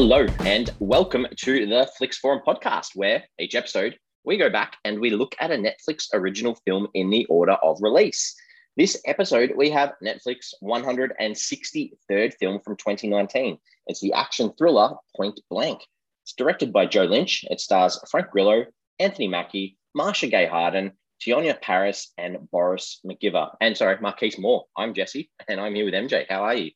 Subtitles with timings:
[0.00, 5.00] Hello, and welcome to the Flix Forum podcast, where each episode we go back and
[5.00, 8.36] we look at a Netflix original film in the order of release.
[8.76, 13.58] This episode, we have Netflix 163rd film from 2019.
[13.88, 15.80] It's the action thriller Point Blank.
[16.22, 17.44] It's directed by Joe Lynch.
[17.50, 18.66] It stars Frank Grillo,
[19.00, 23.50] Anthony Mackie, Marcia Gay Harden, Teyonah Parris, and Boris McGiver.
[23.60, 24.66] And sorry, Markice Moore.
[24.76, 26.24] I'm Jesse, and I'm here with MJ.
[26.28, 26.70] How are you?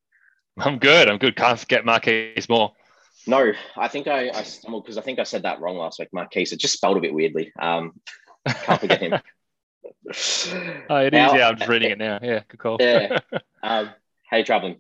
[0.59, 1.09] I'm good.
[1.09, 1.37] I'm good.
[1.37, 2.73] Can't forget Markice Moore.
[3.27, 6.09] No, I think I, I stumbled because I think I said that wrong last week.
[6.15, 7.53] Markice, it just spelled a bit weirdly.
[7.59, 8.01] Um,
[8.47, 9.13] can't forget him.
[10.91, 11.35] oh, it now, is.
[11.35, 12.19] Yeah, I'm just reading it now.
[12.23, 12.77] Yeah, good call.
[12.81, 13.19] yeah.
[13.65, 13.91] Um,
[14.29, 14.79] how you traveling?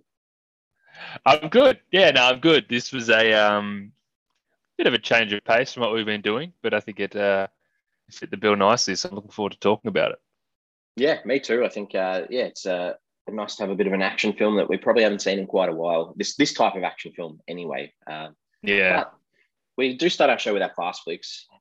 [1.24, 1.78] I'm good.
[1.92, 2.66] Yeah, no, I'm good.
[2.68, 3.92] This was a um,
[4.76, 7.14] bit of a change of pace from what we've been doing, but I think it
[7.14, 7.46] uh,
[8.10, 8.96] fit the bill nicely.
[8.96, 10.18] So I'm looking forward to talking about it.
[10.96, 11.64] Yeah, me too.
[11.64, 12.94] I think uh, yeah, it's uh,
[13.30, 15.46] nice to have a bit of an action film that we probably haven't seen in
[15.46, 16.14] quite a while.
[16.16, 17.92] This this type of action film, anyway.
[18.06, 18.28] Uh,
[18.62, 19.04] yeah.
[19.76, 21.46] we do start our show with our fast flicks.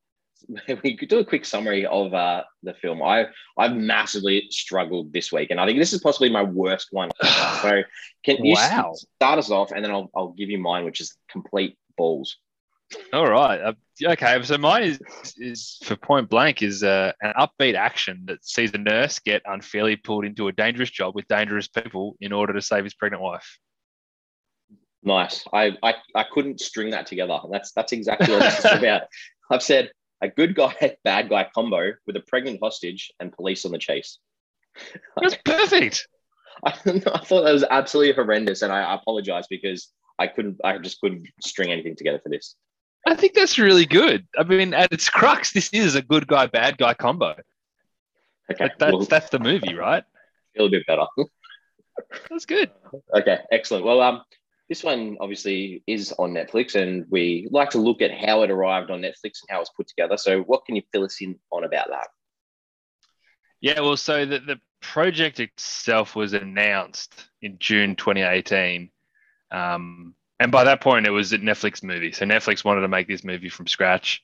[0.84, 3.04] We could do a quick summary of uh, the film.
[3.04, 3.28] I
[3.60, 7.12] I've massively struggled this week, and I think this is possibly my worst one.
[7.62, 7.84] so,
[8.26, 8.92] can you wow.
[8.96, 12.38] start us off, and then I'll I'll give you mine, which is complete balls.
[13.14, 13.60] All right.
[13.60, 14.42] Uh, okay.
[14.44, 15.00] So mine is
[15.38, 19.96] is for point blank is uh, an upbeat action that sees a nurse get unfairly
[19.96, 23.60] pulled into a dangerous job with dangerous people in order to save his pregnant wife.
[25.04, 25.46] Nice.
[25.54, 27.40] I I, I couldn't string that together.
[27.52, 29.04] That's that's exactly what this is about.
[29.50, 33.72] I've said a good guy bad guy combo with a pregnant hostage and police on
[33.72, 34.20] the chase.
[35.22, 36.08] That's perfect.
[36.66, 40.60] I, I thought that was absolutely horrendous, and I, I apologize because I couldn't.
[40.64, 42.56] I just couldn't string anything together for this.
[43.06, 44.28] I think that's really good.
[44.38, 47.36] I mean, at its crux, this is a good guy, bad guy combo.
[48.52, 48.70] Okay.
[48.78, 50.04] that's, well, that's the movie, right?
[50.56, 51.06] Feel a bit better.
[52.30, 52.72] that's good.
[53.16, 53.86] Okay, excellent.
[53.86, 54.22] Well, um,
[54.70, 58.92] this one obviously is on Netflix, and we like to look at how it arrived
[58.92, 60.18] on Netflix and how it's put together.
[60.18, 62.08] So, what can you fill us in on about that?
[63.62, 68.90] Yeah, well, so the, the project itself was announced in June 2018.
[69.52, 72.12] Um, and by that point, it was a Netflix movie.
[72.12, 74.24] So Netflix wanted to make this movie from scratch.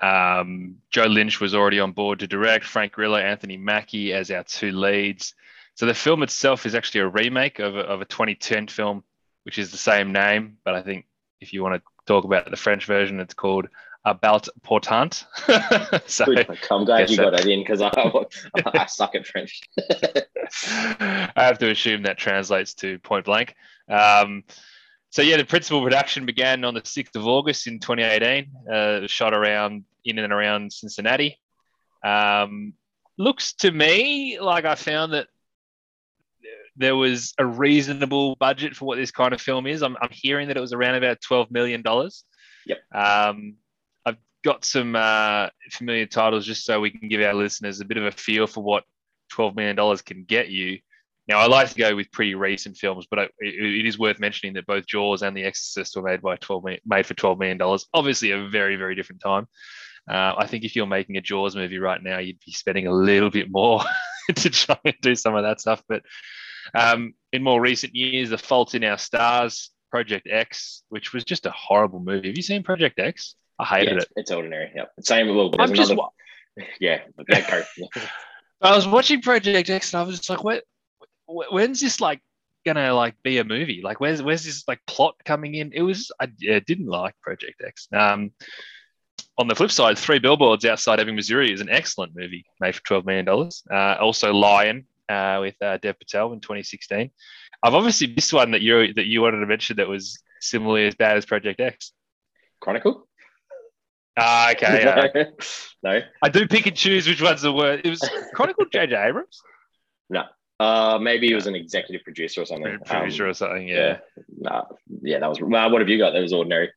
[0.00, 2.64] Um, Joe Lynch was already on board to direct.
[2.64, 5.34] Frank Grillo, Anthony Mackie as our two leads.
[5.74, 9.04] So the film itself is actually a remake of a, of a 2010 film,
[9.42, 10.56] which is the same name.
[10.64, 11.04] But I think
[11.38, 13.68] if you want to talk about the French version, it's called
[14.06, 15.26] About Portant.
[16.06, 16.34] so,
[16.70, 17.90] I'm glad you got that in because I,
[18.64, 19.60] I suck at French.
[19.78, 23.54] I have to assume that translates to point blank.
[23.86, 24.44] Um,
[25.10, 28.52] so yeah, the principal production began on the 6th of August in 2018.
[28.70, 31.38] Uh, shot around in and around Cincinnati.
[32.04, 32.74] Um,
[33.16, 35.28] looks to me like I found that
[36.76, 39.82] there was a reasonable budget for what this kind of film is.
[39.82, 41.82] I'm, I'm hearing that it was around about $12 million.
[42.66, 42.78] Yep.
[42.94, 43.56] Um,
[44.06, 47.96] I've got some uh, familiar titles just so we can give our listeners a bit
[47.96, 48.84] of a feel for what
[49.32, 50.78] $12 million can get you.
[51.28, 54.54] Now, I like to go with pretty recent films, but it, it is worth mentioning
[54.54, 57.86] that both Jaws and The Exorcist were made by twelve made for twelve million dollars.
[57.92, 59.46] Obviously, a very very different time.
[60.10, 62.92] Uh, I think if you're making a Jaws movie right now, you'd be spending a
[62.92, 63.82] little bit more
[64.34, 65.82] to try and do some of that stuff.
[65.86, 66.02] But
[66.74, 71.44] um, in more recent years, The Fault in Our Stars, Project X, which was just
[71.44, 72.28] a horrible movie.
[72.28, 73.34] Have you seen Project X?
[73.58, 74.12] I hated yeah, it's, it.
[74.16, 74.70] It's ordinary.
[74.74, 75.34] Yeah, same.
[75.34, 75.96] Well, there's I'm another.
[75.96, 77.64] Just, yeah, okay,
[78.62, 80.64] I was watching Project X and I was just like, what?
[81.28, 82.20] When's this like
[82.64, 83.80] gonna like be a movie?
[83.82, 85.72] Like, where's where's this like plot coming in?
[85.72, 87.88] It was I didn't like Project X.
[87.92, 88.32] Um,
[89.36, 92.82] on the flip side, Three Billboards Outside Ebbing, Missouri is an excellent movie made for
[92.82, 93.62] twelve million dollars.
[93.70, 97.10] Uh, also, Lion uh, with uh, Dev Patel in 2016.
[97.62, 100.94] I've obviously missed one that you that you wanted to mention that was similarly as
[100.94, 101.92] bad as Project X.
[102.60, 103.08] Chronicle.
[104.16, 104.84] Ah, okay.
[104.84, 105.24] Uh,
[105.82, 107.84] no, I do pick and choose which ones are worst.
[107.84, 108.96] It was Chronicle J.J.
[108.96, 109.40] Abrams.
[110.10, 110.24] No,
[110.60, 112.78] uh, maybe he was an executive producer or something.
[112.84, 113.98] Producer um, or something, yeah.
[114.16, 114.22] yeah.
[114.38, 114.64] Nah,
[115.02, 115.40] yeah, that was.
[115.40, 116.12] Well, what have you got?
[116.12, 116.70] That was ordinary.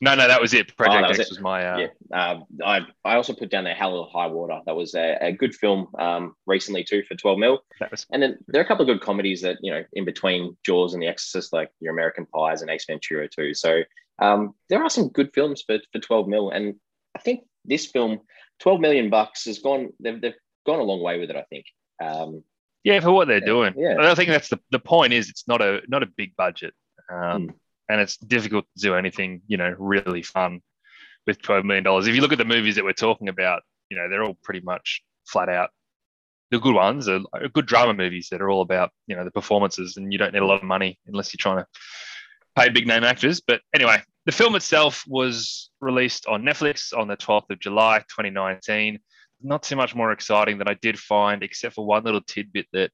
[0.00, 0.76] No, no, that was it.
[0.76, 1.32] Project oh, was X it.
[1.32, 1.66] was my.
[1.66, 1.78] Uh...
[1.78, 4.60] Yeah, uh, I I also put down the Hell or High Water.
[4.66, 7.60] That was a, a good film um, recently too for twelve mil.
[7.90, 8.06] Was...
[8.12, 10.92] And then there are a couple of good comedies that you know in between Jaws
[10.92, 13.54] and The Exorcist, like Your American Pies and Ace Ventura too.
[13.54, 13.82] So
[14.18, 16.74] um, there are some good films for for twelve mil, and
[17.14, 18.20] I think this film,
[18.58, 19.90] twelve million bucks, has gone.
[20.00, 20.34] They've they've
[20.66, 21.36] gone a long way with it.
[21.36, 21.66] I think.
[22.02, 22.44] Um,
[22.84, 23.74] yeah, for what they're doing.
[23.76, 23.96] Yeah.
[23.98, 26.72] I think that's the, the point is it's not a not a big budget.
[27.10, 27.54] Um, mm.
[27.88, 30.60] and it's difficult to do anything, you know, really fun
[31.26, 32.06] with twelve million dollars.
[32.06, 34.60] If you look at the movies that we're talking about, you know, they're all pretty
[34.60, 35.70] much flat out.
[36.52, 39.32] The good ones are, are good drama movies that are all about, you know, the
[39.32, 41.66] performances, and you don't need a lot of money unless you're trying to
[42.54, 43.40] pay big name actors.
[43.40, 49.00] But anyway, the film itself was released on Netflix on the 12th of July, 2019.
[49.46, 52.90] Not too much more exciting than I did find, except for one little tidbit that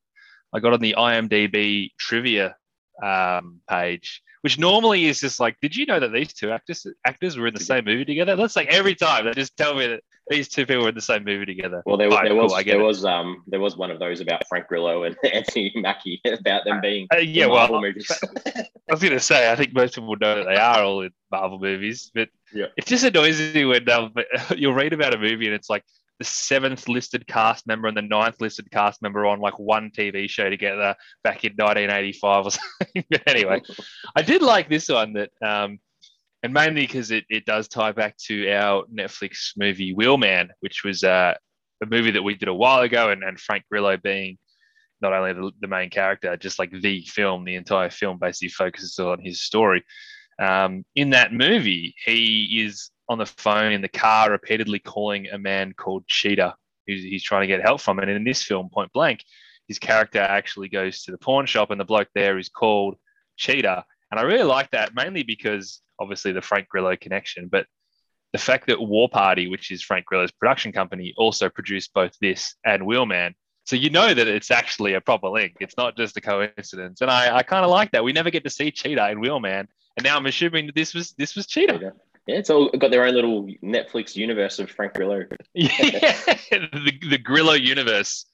[0.55, 2.57] I got on the IMDb trivia
[3.03, 7.37] um, page, which normally is just like, did you know that these two actors actors
[7.37, 8.37] were in the same movie together?
[8.37, 11.01] That's like every time they just tell me that these two people were in the
[11.01, 11.83] same movie together.
[11.85, 12.83] Well, there, right, there was there it.
[12.83, 16.81] was um there was one of those about Frank Grillo and Anthony Mackie about them
[16.81, 18.11] being uh, yeah Marvel well movies.
[18.47, 21.11] I was going to say I think most people know that they are all in
[21.31, 22.67] Marvel movies, but yeah.
[22.77, 24.15] it just annoys me when um,
[24.57, 25.85] you'll read about a movie and it's like
[26.19, 30.29] the seventh listed cast member and the ninth listed cast member on like one TV
[30.29, 30.95] show together
[31.25, 33.05] back in 1985 or something.
[33.11, 33.61] but anyway,
[34.15, 35.79] I did like this one that, um,
[36.43, 41.05] and mainly because it, it does tie back to our Netflix movie Wheelman, which was
[41.05, 41.35] uh,
[41.83, 44.39] a movie that we did a while ago, and, and Frank Grillo being
[45.01, 48.99] not only the, the main character, just like the film, the entire film basically focuses
[48.99, 49.85] on his story.
[50.39, 55.39] Um, in that movie, he is on the phone in the car repeatedly calling a
[55.39, 56.55] man called Cheetah,
[56.87, 57.99] who's he's trying to get help from.
[57.99, 59.25] And in this film, Point Blank,
[59.69, 62.97] his character actually goes to the pawn shop, and the bloke there is called
[63.37, 63.85] Cheetah.
[64.11, 67.67] And I really like that, mainly because obviously the Frank Grillo connection, but
[68.33, 72.55] the fact that War Party, which is Frank Grillo's production company, also produced both this
[72.65, 73.35] and Wheelman.
[73.65, 75.57] So you know that it's actually a proper link.
[75.61, 77.01] It's not just a coincidence.
[77.01, 78.03] And I, I kind of like that.
[78.03, 79.69] We never get to see Cheetah in Wheelman.
[79.97, 81.93] And now I'm assuming that this was this was Cheetah.
[82.27, 85.25] Yeah, it's all got their own little Netflix universe of Frank Grillo.
[85.55, 86.15] yeah,
[86.51, 88.27] the, the Grillo universe.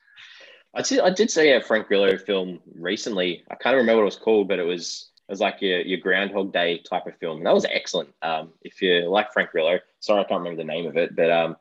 [0.75, 3.45] I did, I did see a Frank Grillo film recently.
[3.51, 5.99] I can't remember what it was called, but it was it was like your, your
[5.99, 7.39] Groundhog Day type of film.
[7.39, 8.15] And that was excellent.
[8.23, 11.31] Um, if you like Frank Grillo, sorry, I can't remember the name of it, but
[11.31, 11.57] um,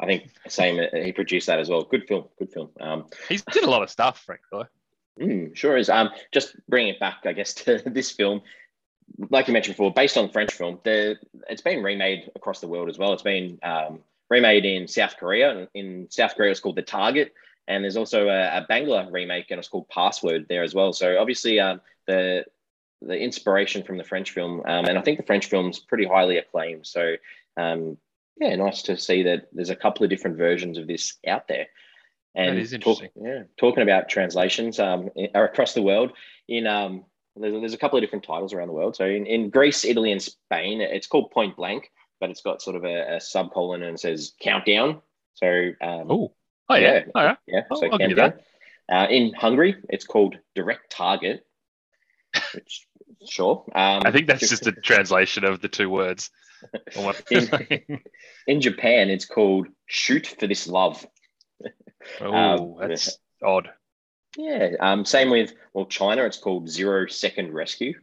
[0.00, 1.82] I think same he produced that as well.
[1.82, 2.70] Good film, good film.
[2.80, 4.66] Um, He's did a lot of stuff, Frank Grillo.
[5.20, 5.88] Mm, sure is.
[5.88, 8.42] Um, just bringing it back, I guess, to this film
[9.30, 11.16] like you mentioned before, based on the French film, the,
[11.48, 13.12] it's been remade across the world as well.
[13.12, 14.00] It's been um,
[14.30, 15.68] remade in South Korea.
[15.74, 17.34] In South Korea, it's called The Target.
[17.68, 20.92] And there's also a, a Bangla remake, and it's called Password there as well.
[20.92, 22.44] So obviously, um, the
[23.00, 26.38] the inspiration from the French film, um, and I think the French film's pretty highly
[26.38, 26.86] acclaimed.
[26.86, 27.14] So
[27.56, 27.96] um,
[28.40, 31.66] yeah, nice to see that there's a couple of different versions of this out there.
[32.34, 33.10] And that is interesting.
[33.10, 36.12] Talk, yeah, talking about translations um, across the world
[36.48, 37.04] in um,
[37.36, 38.96] there's, there's a couple of different titles around the world.
[38.96, 41.90] So in, in Greece, Italy, and Spain, it's called Point Blank,
[42.20, 45.00] but it's got sort of a, a subcolon and it says Countdown.
[45.34, 45.46] So
[45.80, 46.34] um, oh,
[46.68, 47.62] oh yeah, yeah, oh, yeah.
[47.74, 48.34] So I'll Countdown.
[48.90, 51.46] Uh, in Hungary, it's called Direct Target.
[52.54, 52.86] Which
[53.28, 53.64] sure.
[53.74, 56.30] Um, I think that's just a translation of the two words.
[57.30, 58.00] in,
[58.46, 61.04] in, Japan, it's called Shoot for This Love.
[62.20, 63.70] Oh, um, that's odd.
[64.36, 64.70] Yeah.
[64.80, 66.24] Um, same with well, China.
[66.24, 67.94] It's called Zero Second Rescue.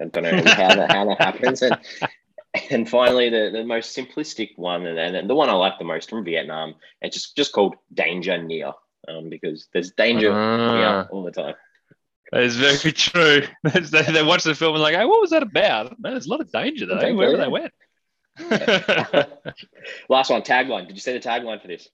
[0.00, 1.62] I don't know how that how that happens.
[1.62, 1.78] And
[2.70, 6.10] and finally, the, the most simplistic one, and, and the one I like the most
[6.10, 8.72] from Vietnam, it's just just called Danger Near,
[9.08, 11.54] um, because there's danger uh, near all the time.
[12.32, 13.42] That is very true.
[13.64, 16.00] they, they watch the film and like, hey, what was that about?
[16.00, 17.44] Man, there's a lot of danger though, danger, wherever yeah.
[17.44, 17.72] they went.
[20.08, 20.86] Last one, tagline.
[20.86, 21.88] Did you see the tagline for this?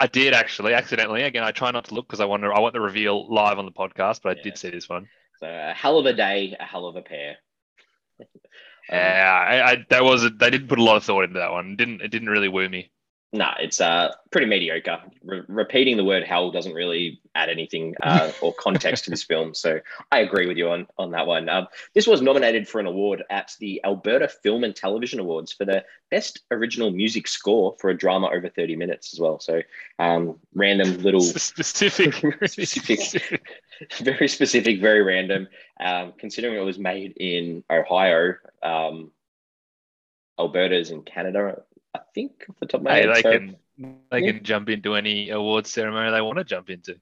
[0.00, 1.22] I did actually, accidentally.
[1.22, 2.48] Again, I try not to look because I want to.
[2.50, 4.42] I want the reveal live on the podcast, but I yeah.
[4.44, 5.08] did see this one.
[5.40, 7.36] So a hell of a day, a hell of a pair.
[8.90, 10.24] yeah, I, I, that was.
[10.24, 11.72] A, they didn't put a lot of thought into that one.
[11.72, 12.90] It didn't it didn't really woo me?
[13.30, 15.00] No, it's uh, pretty mediocre.
[15.22, 19.52] Re- repeating the word hell doesn't really add anything uh, or context to this film.
[19.52, 19.80] So
[20.10, 21.46] I agree with you on, on that one.
[21.50, 25.66] Um, this was nominated for an award at the Alberta Film and Television Awards for
[25.66, 29.38] the Best Original Music Score for a drama over 30 minutes as well.
[29.40, 29.60] So
[29.98, 31.20] um, random little...
[31.48, 32.14] Specific.
[32.48, 33.42] specific.
[34.00, 35.48] very specific, very random.
[35.78, 39.10] Um, considering it was made in Ohio, um,
[40.38, 41.62] Alberta's in Canada,
[41.94, 43.14] I think off the top of my hey, head.
[43.16, 43.56] They so, can
[44.10, 44.32] they yeah.
[44.32, 46.96] can jump into any awards ceremony they want to jump into.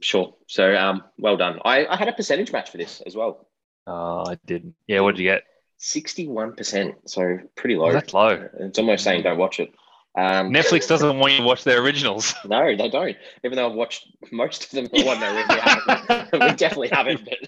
[0.00, 0.34] Sure.
[0.46, 1.60] So um, well done.
[1.64, 3.48] I, I had a percentage match for this as well.
[3.86, 4.74] Oh, I didn't.
[4.86, 5.44] Yeah, what did you get?
[5.78, 6.96] Sixty-one percent.
[7.06, 7.86] So pretty low.
[7.88, 8.48] Oh, that's low.
[8.60, 9.72] It's almost saying don't watch it.
[10.16, 12.34] Um, Netflix doesn't want you to watch their originals.
[12.44, 13.16] No, they don't.
[13.44, 14.88] Even though I've watched most of them.
[14.92, 15.60] Well, no, we,
[16.08, 16.32] haven't.
[16.32, 17.24] we definitely haven't.
[17.24, 17.38] But,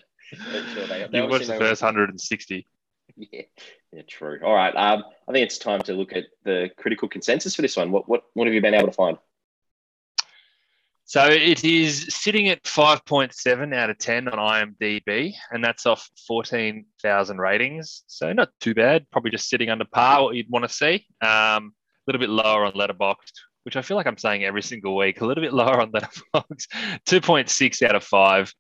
[0.53, 2.67] but sure, they, they you watched the first 160.
[3.17, 3.43] Yeah,
[3.93, 4.41] yeah, true.
[4.45, 4.75] All right.
[4.75, 7.91] Um, I think it's time to look at the critical consensus for this one.
[7.91, 9.19] What what what have you been able to find?
[11.11, 17.39] So it is sitting at 5.7 out of 10 on IMDb, and that's off 14,000
[17.39, 18.05] ratings.
[18.07, 19.11] So not too bad.
[19.11, 21.05] Probably just sitting under par, what you'd want to see.
[21.21, 23.33] Um, a little bit lower on Letterboxd,
[23.65, 25.21] which I feel like I'm saying every single week.
[25.21, 26.69] A little bit lower on Letterboxd.
[27.09, 28.55] 2.6 out of 5.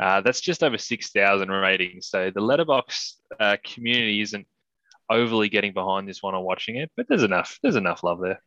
[0.00, 2.06] Uh, that's just over 6,000 ratings.
[2.06, 4.46] So the Letterboxd uh, community isn't
[5.10, 7.58] overly getting behind this one or watching it, but there's enough.
[7.62, 8.40] There's enough love there.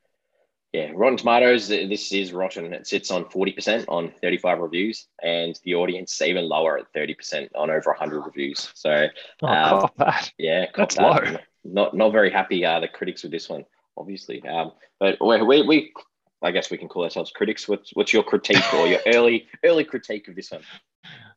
[0.72, 1.68] Yeah, Rotten Tomatoes.
[1.68, 2.74] This is rotten.
[2.74, 7.16] It sits on forty percent on thirty-five reviews, and the audience even lower at thirty
[7.16, 8.70] percent on over hundred reviews.
[8.76, 9.08] So,
[9.42, 10.32] oh, um, that.
[10.38, 11.02] yeah, that's that.
[11.02, 11.38] low.
[11.64, 12.64] Not not very happy.
[12.64, 13.66] Uh, the critics with this one,
[13.98, 14.48] obviously.
[14.48, 15.94] Um, but we, we, we
[16.44, 17.68] I guess we can call ourselves critics.
[17.68, 20.62] What's what's your critique or your early early critique of this one?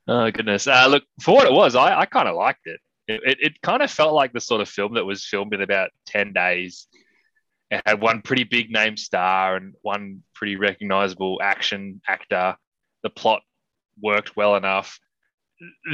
[0.06, 0.66] Oh goodness!
[0.66, 2.80] Uh, look, for what it was, I, I kind of liked it.
[3.08, 3.62] It, it.
[3.62, 6.86] kind of felt like the sort of film that was filmed in about ten days
[7.72, 12.54] it had one pretty big name star and one pretty recognizable action actor.
[13.02, 13.40] The plot
[14.00, 15.00] worked well enough.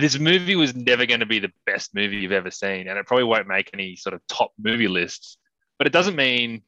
[0.00, 3.06] This movie was never going to be the best movie you've ever seen, and it
[3.06, 5.38] probably won't make any sort of top movie lists.
[5.78, 6.62] But it doesn't mean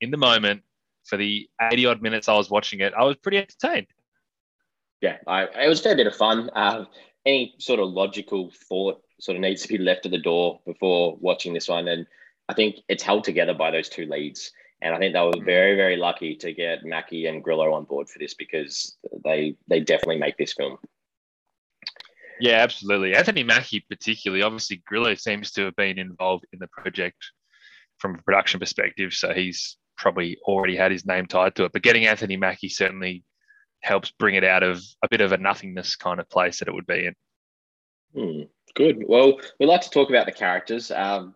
[0.00, 0.62] in the moment,
[1.04, 3.86] for the 80 odd minutes I was watching it, I was pretty entertained.
[5.00, 6.50] Yeah, I, it was a fair bit of fun.
[6.52, 6.86] Uh,
[7.24, 11.16] any sort of logical thought sort of needs to be left at the door before
[11.20, 11.88] watching this one.
[11.88, 12.06] And
[12.48, 14.52] I think it's held together by those two leads.
[14.82, 15.44] And I think they were mm.
[15.44, 19.80] very, very lucky to get Mackie and Grillo on board for this because they they
[19.80, 20.78] definitely make this film.
[22.38, 23.14] Yeah, absolutely.
[23.14, 27.16] Anthony Mackie, particularly, obviously Grillo seems to have been involved in the project
[27.98, 31.72] from a production perspective, so he's probably already had his name tied to it.
[31.72, 33.24] But getting Anthony Mackie certainly
[33.82, 36.74] helps bring it out of a bit of a nothingness kind of place that it
[36.74, 37.14] would be in.
[38.16, 38.42] Hmm,
[38.74, 39.04] good.
[39.06, 40.90] Well, we like to talk about the characters.
[40.90, 41.34] Um,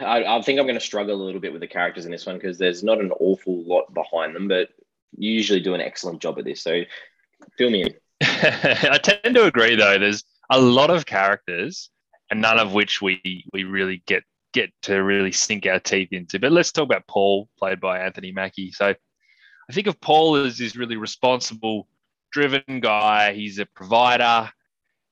[0.00, 2.26] I, I think I'm going to struggle a little bit with the characters in this
[2.26, 4.68] one because there's not an awful lot behind them, but
[5.16, 6.62] you usually do an excellent job at this.
[6.62, 6.82] So
[7.58, 7.94] fill me in.
[8.22, 9.98] I tend to agree, though.
[9.98, 11.90] There's a lot of characters,
[12.30, 14.22] and none of which we we really get
[14.52, 16.38] get to really sink our teeth into.
[16.38, 18.70] But let's talk about Paul, played by Anthony Mackie.
[18.70, 18.94] So
[19.68, 21.88] I think of Paul as this really responsible,
[22.32, 23.34] driven guy.
[23.34, 24.50] He's a provider.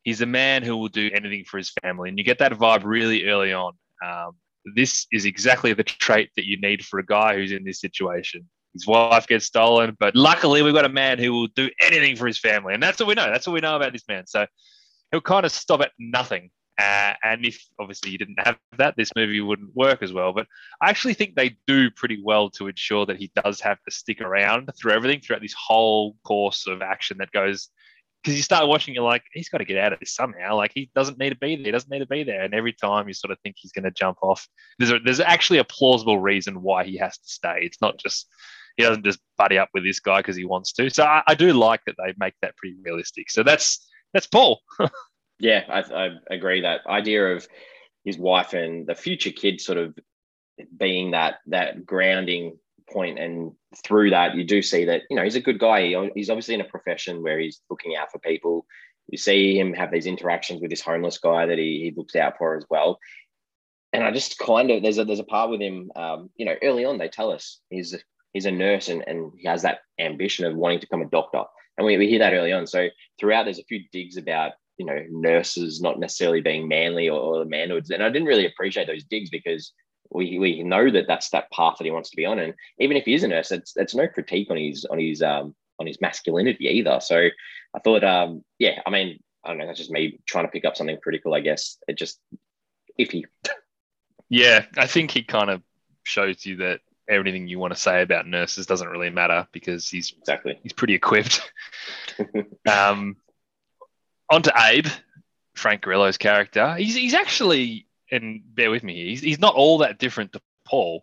[0.03, 2.83] He's a man who will do anything for his family, and you get that vibe
[2.85, 3.73] really early on.
[4.05, 4.33] Um,
[4.75, 8.49] this is exactly the trait that you need for a guy who's in this situation.
[8.73, 12.27] His wife gets stolen, but luckily we've got a man who will do anything for
[12.27, 13.31] his family, and that's what we know.
[13.31, 14.27] That's what we know about this man.
[14.27, 14.47] So
[15.11, 16.51] he'll kind of stop at nothing.
[16.79, 20.33] Uh, and if obviously you didn't have that, this movie wouldn't work as well.
[20.33, 20.47] But
[20.81, 24.21] I actually think they do pretty well to ensure that he does have to stick
[24.23, 27.69] around through everything, throughout this whole course of action that goes
[28.23, 30.57] because you start watching, you're like, he's got to get out of this somehow.
[30.57, 31.67] Like he doesn't need to be there.
[31.67, 32.43] He doesn't need to be there.
[32.43, 34.47] And every time you sort of think he's going to jump off,
[34.79, 37.61] there's a, there's actually a plausible reason why he has to stay.
[37.63, 38.29] It's not just
[38.77, 40.89] he doesn't just buddy up with this guy because he wants to.
[40.91, 43.31] So I, I, do like that they make that pretty realistic.
[43.31, 44.61] So that's that's Paul.
[45.39, 46.63] yeah, I, I agree.
[46.63, 47.47] That idea of
[48.05, 49.99] his wife and the future kid sort of
[50.77, 52.59] being that that grounding
[52.91, 53.53] point and
[53.85, 55.95] through that you do see that you know he's a good guy.
[56.15, 58.67] He's obviously in a profession where he's looking out for people.
[59.09, 62.39] You see him have these interactions with this homeless guy that he, he looks out
[62.39, 62.99] for as well.
[63.93, 66.55] And i just kind of there's a there's a part with him um, you know
[66.63, 67.95] early on they tell us he's
[68.33, 71.43] he's a nurse and, and he has that ambition of wanting to become a doctor.
[71.77, 72.67] And we, we hear that early on.
[72.67, 77.21] So throughout there's a few digs about you know nurses not necessarily being manly or,
[77.21, 77.91] or manhoods.
[77.91, 79.73] And i didn't really appreciate those digs because
[80.15, 82.39] we, we know that that's that path that he wants to be on.
[82.39, 85.23] And even if he is a nurse, it's, it's no critique on his on his
[85.23, 87.01] um on his masculinity either.
[87.01, 87.29] So
[87.75, 90.65] I thought, um, yeah, I mean, I don't know, that's just me trying to pick
[90.65, 91.79] up something critical, I guess.
[91.89, 92.21] It just
[92.99, 93.25] iffy.
[94.29, 95.63] Yeah, I think he kind of
[96.05, 100.15] shows you that everything you want to say about nurses doesn't really matter because he's
[100.19, 101.53] exactly he's pretty equipped.
[102.71, 103.17] um,
[104.31, 104.87] on to Abe,
[105.55, 106.75] Frank Grillo's character.
[106.77, 111.03] He's he's actually and bear with me, he's, he's not all that different to Paul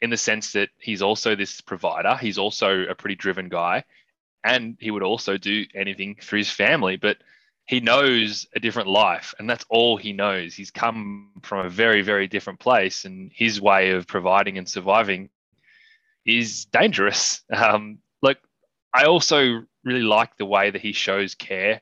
[0.00, 2.16] in the sense that he's also this provider.
[2.16, 3.84] He's also a pretty driven guy,
[4.44, 6.96] and he would also do anything for his family.
[6.96, 7.18] But
[7.66, 10.54] he knows a different life, and that's all he knows.
[10.54, 15.30] He's come from a very, very different place, and his way of providing and surviving
[16.24, 17.42] is dangerous.
[17.52, 18.38] Um, like,
[18.92, 21.80] I also really like the way that he shows care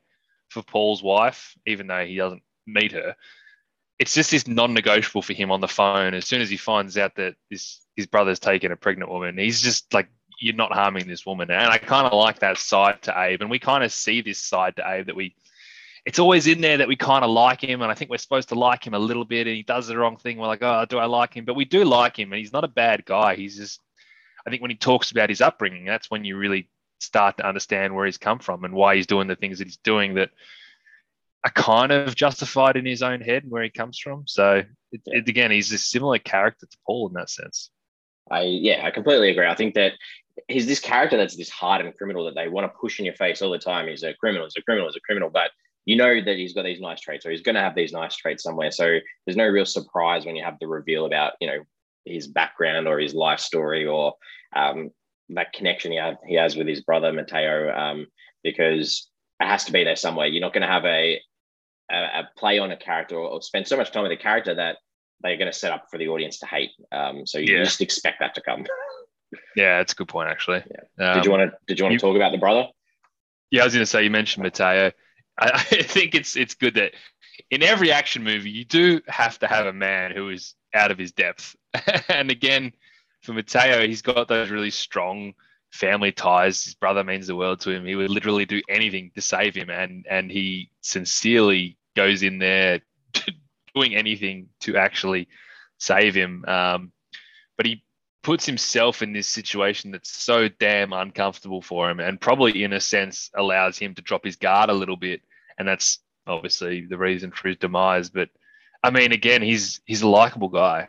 [0.51, 3.17] for Paul's wife, even though he doesn't meet her
[3.99, 6.15] it's just this non-negotiable for him on the phone.
[6.15, 9.61] As soon as he finds out that this his brother's taken a pregnant woman, he's
[9.61, 10.09] just like,
[10.41, 13.51] "You're not harming this woman." And I kind of like that side to Abe, and
[13.51, 15.35] we kind of see this side to Abe that we.
[16.07, 18.49] It's always in there that we kind of like him, and I think we're supposed
[18.51, 19.47] to like him a little bit.
[19.47, 20.39] And he does the wrong thing.
[20.39, 22.65] We're like, "Oh, do I like him?" But we do like him, and he's not
[22.65, 23.35] a bad guy.
[23.35, 23.81] He's just,
[24.47, 26.69] I think when he talks about his upbringing, that's when you really
[27.01, 29.77] start to understand where he's come from and why he's doing the things that he's
[29.79, 30.31] doing that
[31.45, 34.25] are kind of justified in his own head and where he comes from.
[34.27, 37.71] So it, it, again, he's a similar character to Paul in that sense.
[38.31, 39.47] I yeah, I completely agree.
[39.47, 39.93] I think that
[40.49, 43.41] he's this character that's this hardened criminal that they want to push in your face
[43.41, 43.89] all the time.
[43.89, 44.47] He's a criminal.
[44.47, 44.89] He's a criminal.
[44.89, 45.31] He's a criminal.
[45.31, 45.51] But
[45.87, 48.15] you know that he's got these nice traits or he's going to have these nice
[48.15, 48.71] traits somewhere.
[48.71, 51.61] So there's no real surprise when you have the reveal about, you know,
[52.05, 54.15] his background or his life story or
[54.55, 54.91] um,
[55.31, 58.07] that connection he, have, he has with his brother Mateo, um,
[58.43, 59.09] because
[59.41, 60.27] it has to be there somewhere.
[60.27, 61.21] You're not going to have a,
[61.91, 64.79] a, a play on a character or, spend so much time with a character that
[65.23, 66.71] they're going to set up for the audience to hate.
[66.93, 67.65] Um, so you yeah.
[67.65, 68.65] just expect that to come.
[69.57, 70.63] Yeah, that's a good point, actually.
[70.99, 71.11] Yeah.
[71.11, 72.69] Um, did you want to Did you want to talk about the brother?
[73.51, 74.93] Yeah, I was going to say you mentioned Mateo.
[75.39, 76.93] I, I think it's it's good that
[77.51, 80.99] in every action movie you do have to have a man who is out of
[80.99, 81.57] his depth.
[82.09, 82.73] and again,
[83.23, 85.35] for Mateo, he's got those really strong
[85.73, 86.65] family ties.
[86.65, 87.85] His brother means the world to him.
[87.85, 92.81] He would literally do anything to save him, and and he sincerely goes in there
[93.75, 95.29] doing anything to actually
[95.79, 96.45] save him.
[96.47, 96.93] Um,
[97.57, 97.85] but he
[98.23, 102.81] puts himself in this situation that's so damn uncomfortable for him, and probably in a
[102.81, 105.23] sense allows him to drop his guard a little bit,
[105.59, 108.11] and that's obviously the reason for his demise.
[108.11, 108.29] But
[108.83, 110.89] I mean, again, he's he's a likable guy.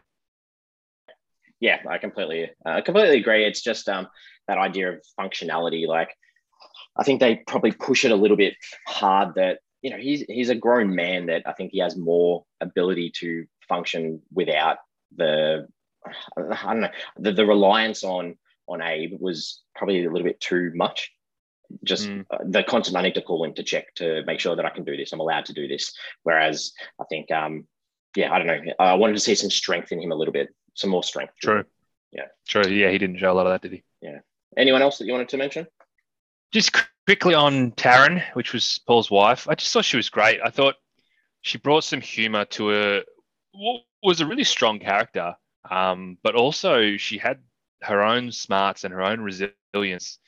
[1.60, 3.46] Yeah, I completely uh, completely agree.
[3.46, 4.08] It's just um,
[4.48, 5.88] that idea of functionality.
[5.88, 6.16] Like,
[6.98, 8.56] I think they probably push it a little bit
[8.88, 9.36] hard.
[9.36, 11.26] That you know, he's he's a grown man.
[11.28, 14.78] That I think he has more ability to function without
[15.16, 15.68] the
[16.38, 16.42] I
[16.74, 18.38] don't know the, the reliance on
[18.68, 21.12] on Abe was probably a little bit too much
[21.84, 22.26] just mm.
[22.32, 24.70] uh, the constant I need to call him to check to make sure that I
[24.70, 25.14] can do this.
[25.14, 25.94] I'm allowed to do this.
[26.24, 27.68] Whereas I think, um,
[28.16, 28.74] yeah, I don't know.
[28.80, 30.50] I wanted to see some strength in him a little bit,
[30.80, 31.34] some more strength.
[31.42, 31.66] True.
[32.12, 32.26] Yeah.
[32.48, 32.68] True.
[32.68, 33.84] Yeah, he didn't show a lot of that, did he?
[34.02, 34.20] Yeah.
[34.58, 35.68] Anyone else that you wanted to mention?
[36.52, 39.48] Just quickly on Taryn, which was Paul's wife.
[39.48, 40.40] I just thought she was great.
[40.44, 40.76] I thought
[41.42, 43.04] she brought some humor to a
[43.52, 45.36] what was a really strong character,
[45.70, 47.40] um, but also she had
[47.82, 50.20] her own smarts and her own resilience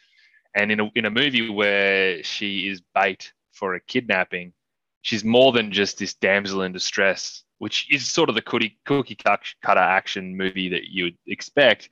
[0.56, 4.54] and in a, in a movie where she is bait for a kidnapping,
[5.02, 9.14] she's more than just this damsel in distress, which is sort of the cookie, cookie
[9.14, 11.90] cutter action movie that you would expect.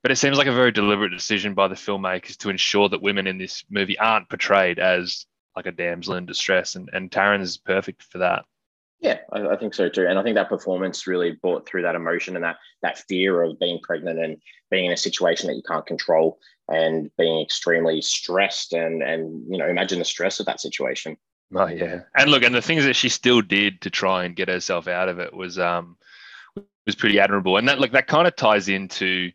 [0.00, 3.26] But it seems like a very deliberate decision by the filmmakers to ensure that women
[3.26, 6.76] in this movie aren't portrayed as like a damsel in distress.
[6.76, 8.44] And, and Taryn is perfect for that.
[9.00, 10.06] Yeah, I, I, think so too.
[10.06, 13.58] And I think that performance really brought through that emotion and that that fear of
[13.58, 14.36] being pregnant and
[14.70, 19.58] being in a situation that you can't control and being extremely stressed and and you
[19.58, 21.16] know imagine the stress of that situation.
[21.54, 24.48] Oh yeah, and look, and the things that she still did to try and get
[24.48, 25.96] herself out of it was um
[26.86, 29.30] was pretty admirable, and that like that kind of ties into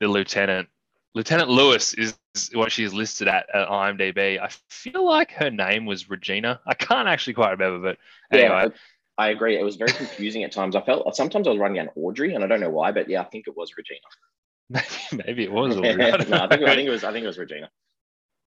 [0.00, 0.68] the lieutenant.
[1.14, 2.16] Lieutenant Lewis is
[2.52, 4.40] what she's listed at, at IMDb.
[4.40, 6.60] I feel like her name was Regina.
[6.66, 8.64] I can't actually quite remember, but anyway.
[8.64, 8.68] Yeah,
[9.16, 9.56] I agree.
[9.56, 10.74] It was very confusing at times.
[10.74, 13.20] I felt sometimes I was running down Audrey, and I don't know why, but yeah,
[13.20, 14.82] I think it was Regina.
[15.24, 15.76] Maybe, it was.
[15.78, 15.94] Audrey.
[15.94, 17.04] no, I think, I think it was.
[17.04, 17.70] I think it was Regina.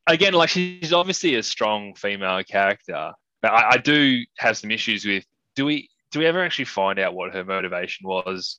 [0.07, 5.05] Again, like she's obviously a strong female character, but I, I do have some issues
[5.05, 5.25] with.
[5.57, 8.59] Do we do we ever actually find out what her motivation was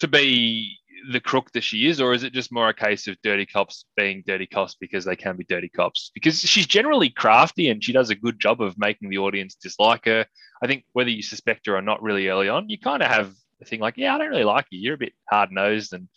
[0.00, 0.76] to be
[1.10, 3.84] the crook that she is, or is it just more a case of dirty cops
[3.96, 6.10] being dirty cops because they can be dirty cops?
[6.14, 10.04] Because she's generally crafty and she does a good job of making the audience dislike
[10.06, 10.26] her.
[10.62, 13.32] I think whether you suspect her or not really early on, you kind of have
[13.60, 14.80] a thing like, yeah, I don't really like you.
[14.80, 16.08] You're a bit hard nosed and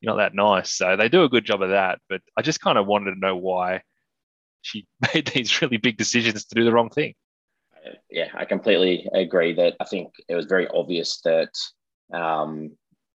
[0.00, 0.72] you're not that nice.
[0.72, 2.00] So they do a good job of that.
[2.08, 3.82] But I just kind of wanted to know why
[4.62, 7.14] she made these really big decisions to do the wrong thing.
[8.10, 11.50] Yeah, I completely agree that I think it was very obvious that
[12.12, 12.72] um,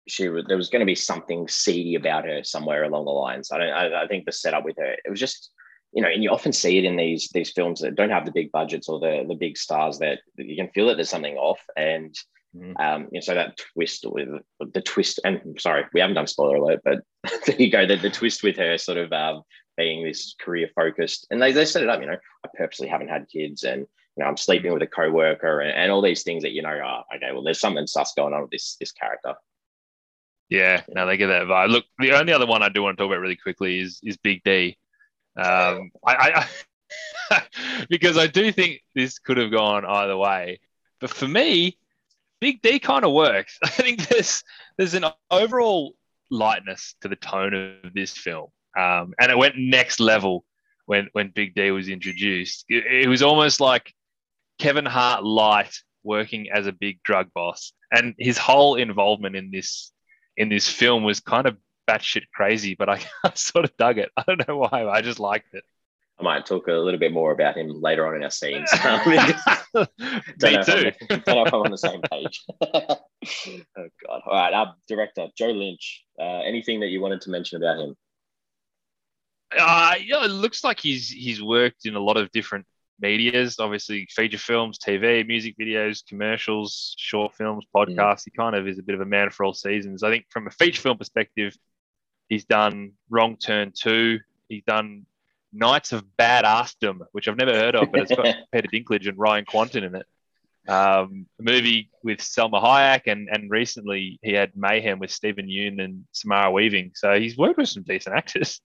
[0.07, 3.51] she was, there was going to be something seedy about her somewhere along the lines.
[3.51, 3.69] I don't.
[3.69, 5.51] I, I think the setup with her, it was just
[5.91, 8.31] you know, and you often see it in these these films that don't have the
[8.31, 11.61] big budgets or the the big stars that, you can feel that there's something off
[11.75, 12.15] and
[12.55, 12.79] Mm.
[12.79, 14.27] Um, you know, so that twist with
[14.59, 16.99] the twist, and sorry, we haven't done spoiler alert, but
[17.45, 17.85] there you go.
[17.85, 19.43] The, the twist with her sort of um,
[19.79, 22.01] being this career focused, and they, they set it up.
[22.01, 25.61] You know, I purposely haven't had kids, and you know, I'm sleeping with a coworker,
[25.61, 27.31] and, and all these things that you know are okay.
[27.31, 29.35] Well, there's something sus going on with this this character.
[30.49, 31.69] Yeah, no, they get that vibe.
[31.69, 34.17] Look, the only other one I do want to talk about really quickly is is
[34.17, 34.77] Big D.
[35.37, 36.45] Um, I,
[37.31, 37.41] I
[37.89, 40.59] because I do think this could have gone either way,
[40.99, 41.77] but for me,
[42.41, 43.57] Big D kind of works.
[43.63, 44.43] I think there's
[44.77, 45.95] there's an overall
[46.29, 50.45] lightness to the tone of this film, um, and it went next level
[50.85, 52.65] when when Big D was introduced.
[52.69, 53.93] It, it, was almost like
[54.57, 59.91] Kevin Hart light working as a big drug boss, and his whole involvement in this
[60.37, 61.57] in this film was kind of
[61.89, 62.75] batshit crazy.
[62.75, 64.11] But I, I sort of dug it.
[64.15, 64.87] I don't know why.
[64.87, 65.63] I just liked it.
[66.19, 68.69] I might talk a little bit more about him later on in our scenes.
[69.05, 69.85] Me
[70.63, 70.91] too.
[71.07, 72.43] don't know if I'm on the same page.
[72.61, 72.97] oh
[74.05, 74.21] God!
[74.25, 76.03] All right, our director Joe Lynch.
[76.19, 77.95] Uh, anything that you wanted to mention about him?
[79.57, 82.65] Uh, yeah, it looks like he's he's worked in a lot of different
[83.01, 88.21] medias, obviously feature films, TV, music videos, commercials, short films, podcasts.
[88.21, 88.25] Mm.
[88.25, 90.03] He kind of is a bit of a man for all seasons.
[90.03, 91.55] I think from a feature film perspective,
[92.27, 94.19] he's done Wrong Turn 2.
[94.49, 95.05] He's done
[95.51, 99.45] Knights of Badassdom, which I've never heard of, but it's got Peter Dinklage and Ryan
[99.45, 100.05] Kwanten in it.
[100.67, 105.83] Um, a movie with Salma Hayek, and and recently he had Mayhem with Steven Yeun
[105.83, 106.91] and Samara Weaving.
[106.93, 108.61] So he's worked with some decent actors.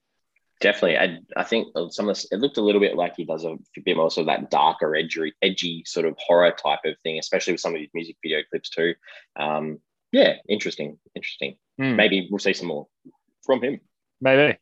[0.60, 3.44] Definitely, I, I think some of this, it looked a little bit like he does
[3.44, 7.18] a bit more sort of that darker, edgy, edgy sort of horror type of thing,
[7.18, 8.94] especially with some of his music video clips too.
[9.36, 9.80] Um,
[10.12, 11.56] yeah, interesting, interesting.
[11.78, 11.96] Mm.
[11.96, 12.86] Maybe we'll see some more
[13.44, 13.80] from him.
[14.20, 14.56] Maybe.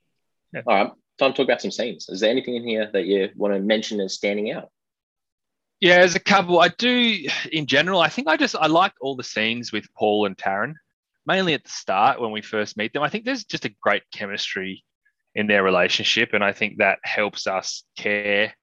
[0.53, 0.63] Yeah.
[0.67, 2.09] All right, time to talk about some scenes.
[2.09, 4.71] Is there anything in here that you want to mention as standing out?
[5.79, 8.01] Yeah, as a couple, I do in general.
[8.01, 10.75] I think I just I like all the scenes with Paul and Taryn,
[11.27, 13.03] mainly at the start when we first meet them.
[13.03, 14.85] I think there's just a great chemistry
[15.35, 18.55] in their relationship, and I think that helps us care,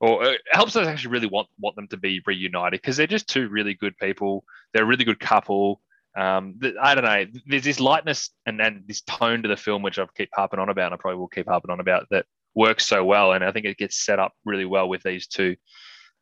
[0.00, 3.28] or it helps us actually really want want them to be reunited because they're just
[3.28, 4.44] two really good people.
[4.72, 5.80] They're a really good couple.
[6.16, 7.24] Um, I don't know.
[7.46, 10.68] There's this lightness and then this tone to the film, which I keep harping on
[10.68, 13.50] about, and I probably will keep harping on about, that works so well, and I
[13.50, 15.56] think it gets set up really well with these two.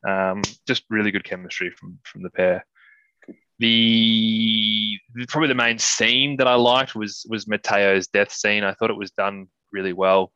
[0.09, 2.67] Um, just really good chemistry from from the pair.
[3.59, 8.65] The probably the main scene that I liked was was Mateo's death scene.
[8.65, 10.33] I thought it was done really well.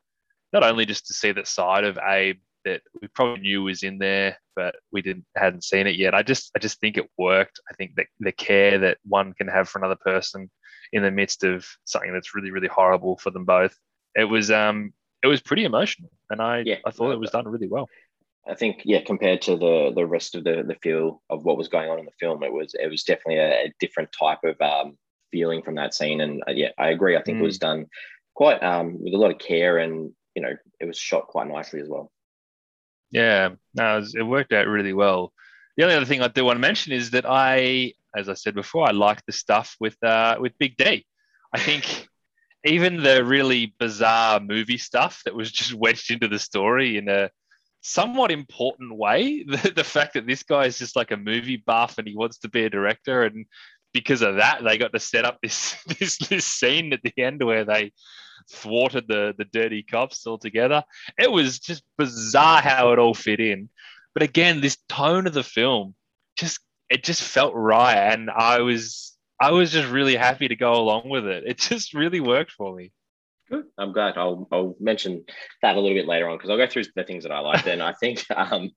[0.52, 3.98] Not only just to see the side of Abe that we probably knew was in
[3.98, 6.14] there, but we didn't hadn't seen it yet.
[6.14, 7.60] I just I just think it worked.
[7.70, 10.50] I think that the care that one can have for another person
[10.92, 13.76] in the midst of something that's really really horrible for them both.
[14.14, 17.48] It was um it was pretty emotional, and I yeah, I thought it was done
[17.48, 17.88] really well.
[18.48, 21.68] I think yeah, compared to the the rest of the the feel of what was
[21.68, 24.60] going on in the film, it was it was definitely a, a different type of
[24.60, 24.96] um,
[25.32, 26.20] feeling from that scene.
[26.20, 27.16] And uh, yeah, I agree.
[27.16, 27.40] I think mm.
[27.40, 27.86] it was done
[28.34, 31.80] quite um, with a lot of care, and you know, it was shot quite nicely
[31.80, 32.10] as well.
[33.10, 35.32] Yeah, no, it, was, it worked out really well.
[35.76, 38.54] The only other thing I do want to mention is that I, as I said
[38.54, 41.04] before, I like the stuff with uh, with Big D.
[41.52, 42.08] I think
[42.64, 47.30] even the really bizarre movie stuff that was just wedged into the story in a
[47.86, 49.44] somewhat important way.
[49.56, 52.38] The, the fact that this guy is just like a movie buff and he wants
[52.38, 53.46] to be a director, and
[53.92, 57.42] because of that, they got to set up this this this scene at the end
[57.42, 57.92] where they
[58.50, 60.84] thwarted the the dirty cops altogether.
[61.18, 63.68] It was just bizarre how it all fit in.
[64.14, 65.94] But again, this tone of the film
[66.36, 70.72] just it just felt right, and I was I was just really happy to go
[70.74, 71.44] along with it.
[71.46, 72.92] It just really worked for me.
[73.48, 73.64] Good.
[73.78, 74.16] I'm glad.
[74.16, 75.24] I'll I'll mention
[75.62, 77.66] that a little bit later on because I'll go through the things that I liked.
[77.66, 78.70] and I think um,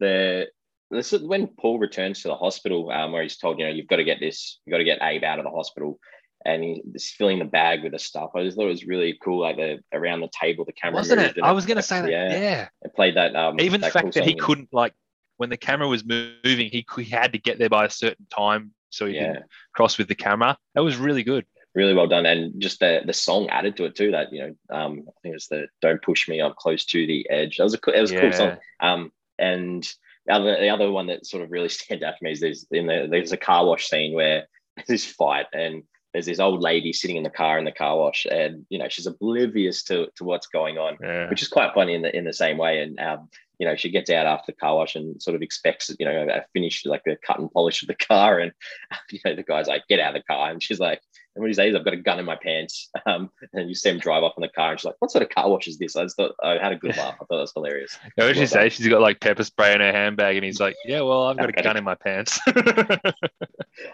[0.00, 0.46] the
[0.90, 3.88] this is when Paul returns to the hospital, um, where he's told, you know, you've
[3.88, 5.98] got to get this, you've got to get Abe out of the hospital,
[6.44, 8.30] and he's filling the bag with the stuff.
[8.36, 10.98] I just thought it was really cool, like the around the table, the camera.
[10.98, 11.36] Wasn't it?
[11.42, 12.10] I was going to say that.
[12.10, 12.68] Yeah, yeah.
[12.82, 13.34] It played that.
[13.34, 14.94] Um, Even that the fact cool that he couldn't like
[15.36, 18.72] when the camera was moving, he, he had to get there by a certain time
[18.88, 19.34] so he yeah.
[19.34, 19.42] could
[19.74, 20.56] cross with the camera.
[20.74, 21.44] That was really good
[21.76, 24.10] really well done, and just the the song added to it too.
[24.10, 27.28] That you know, um, I think it's the "Don't Push Me, I'm Close to the
[27.30, 28.20] Edge." That was a it was a yeah.
[28.20, 28.56] cool song.
[28.80, 29.86] Um, and
[30.26, 32.66] the other the other one that sort of really stands out for me is there's
[32.70, 36.62] in the there's a car wash scene where there's this fight and there's this old
[36.62, 40.08] lady sitting in the car in the car wash and you know she's oblivious to,
[40.16, 41.28] to what's going on yeah.
[41.28, 43.90] which is quite funny in the in the same way and um, you know she
[43.90, 47.02] gets out after the car wash and sort of expects you know a finish like
[47.04, 48.52] the cut and polish of the car and
[49.10, 51.00] you know the guy's like get out of the car and she's like
[51.36, 52.90] and what he says, I've got a gun in my pants.
[53.06, 55.22] Um, and you see him drive off in the car, and she's like, "What sort
[55.22, 57.14] of car wash is this?" I just thought I had a good laugh.
[57.14, 57.96] I thought that was hilarious.
[58.02, 58.68] Yeah, what did she say?
[58.68, 61.50] She's got like pepper spray in her handbag, and he's like, "Yeah, well, I've got
[61.50, 63.14] a gun in my pants." I thought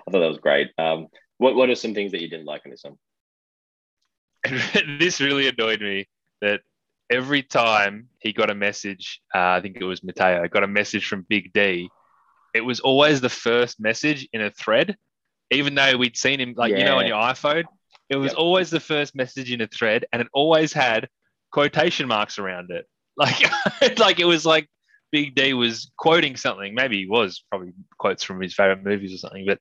[0.07, 0.71] that was great.
[0.79, 2.97] Um, what What are some things that you didn't like in this one?
[4.99, 6.09] this really annoyed me.
[6.41, 6.63] That
[7.11, 11.07] every time he got a message, uh, I think it was Mateo, got a message
[11.07, 11.91] from Big D.
[12.55, 14.97] It was always the first message in a thread
[15.53, 16.79] even though we'd seen him like yeah.
[16.79, 17.65] you know on your iPhone,
[18.09, 18.39] it was yep.
[18.39, 21.09] always the first message in a thread, and it always had
[21.51, 22.87] quotation marks around it.
[23.15, 23.45] Like
[23.99, 24.71] like it was like
[25.13, 26.75] Big D was quoting something.
[26.75, 29.61] Maybe he was probably quotes from his favorite movies or something, but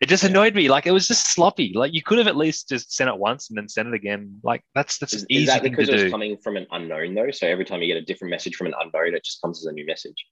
[0.00, 0.68] it just annoyed me.
[0.68, 1.72] Like it was just sloppy.
[1.74, 4.38] Like you could have at least just sent it once and then sent it again.
[4.44, 6.10] Like that's that's is, easy is that because it was do.
[6.10, 7.32] coming from an unknown though?
[7.32, 9.66] So every time you get a different message from an unknown, it just comes as
[9.66, 10.24] a new message.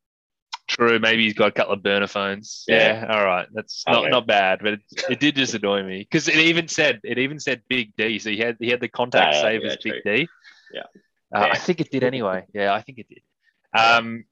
[0.71, 1.01] True.
[1.01, 2.65] Maybe he's got a couple of burner phones.
[2.69, 3.05] Yeah.
[3.05, 3.49] yeah all right.
[3.53, 4.81] That's not, not bad, but it,
[5.11, 8.21] it did just annoy me because it even said it even said Big D.
[8.21, 10.29] So he had he had the contact uh, save yeah, as Big D.
[10.73, 10.83] Yeah.
[11.35, 12.45] Uh, I think it did anyway.
[12.55, 13.23] Yeah, I think it did.
[13.77, 14.25] Um,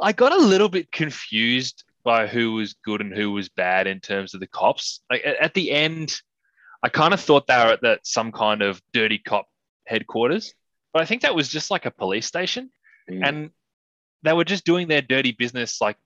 [0.00, 4.00] I got a little bit confused by who was good and who was bad in
[4.00, 5.00] terms of the cops.
[5.10, 6.14] Like at, at the end,
[6.82, 9.48] I kind of thought they were at that some kind of dirty cop
[9.86, 10.54] headquarters,
[10.94, 12.70] but I think that was just like a police station.
[13.10, 13.28] Mm.
[13.28, 13.50] And
[14.22, 15.96] they were just doing their dirty business like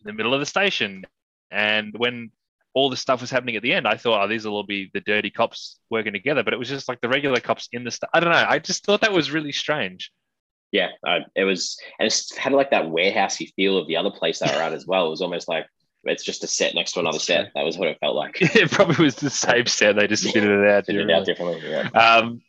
[0.00, 1.04] in the middle of the station.
[1.50, 2.30] And when
[2.74, 4.90] all the stuff was happening at the end, I thought, oh, these will all be
[4.92, 6.42] the dirty cops working together.
[6.42, 7.90] But it was just like the regular cops in the.
[7.90, 8.46] St- I don't know.
[8.48, 10.10] I just thought that was really strange.
[10.72, 14.38] Yeah, uh, it was, and it had like that warehousey feel of the other place
[14.38, 15.08] that they were at as well.
[15.08, 15.66] It was almost like
[16.04, 17.50] it's just a set next to another set.
[17.54, 18.36] That was what it felt like.
[18.40, 19.96] it probably was the same set.
[19.96, 20.86] They just fitted it out.
[20.86, 21.68] Fitted it out differently.
[21.68, 21.88] Yeah.
[21.88, 22.40] Um,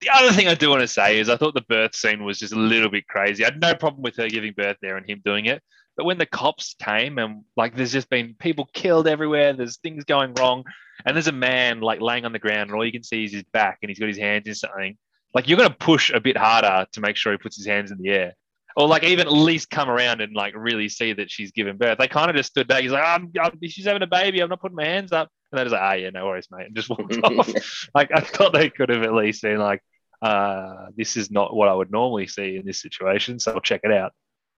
[0.00, 2.38] the other thing I do want to say is I thought the birth scene was
[2.38, 3.44] just a little bit crazy.
[3.44, 5.62] I had no problem with her giving birth there and him doing it.
[5.96, 10.04] But when the cops came and like there's just been people killed everywhere, there's things
[10.04, 10.64] going wrong,
[11.04, 13.32] and there's a man like laying on the ground and all you can see is
[13.32, 14.96] his back and he's got his hands in something.
[15.34, 17.98] Like you're gonna push a bit harder to make sure he puts his hands in
[17.98, 18.34] the air.
[18.76, 21.98] Or like even at least come around and like really see that she's given birth.
[21.98, 22.82] They kind of just stood back.
[22.82, 24.40] He's like, I'm, I'm, she's having a baby.
[24.40, 25.28] I'm not putting my hands up.
[25.50, 26.66] And they're just like, ah, oh, yeah, no worries, mate.
[26.66, 27.88] And just walked off.
[27.94, 29.82] Like I thought they could have at least been like,
[30.22, 33.38] uh, this is not what I would normally see in this situation.
[33.38, 34.12] So I'll check it out.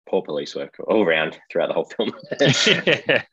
[0.08, 2.12] Poor police work all around throughout the whole film.
[2.40, 3.22] yeah.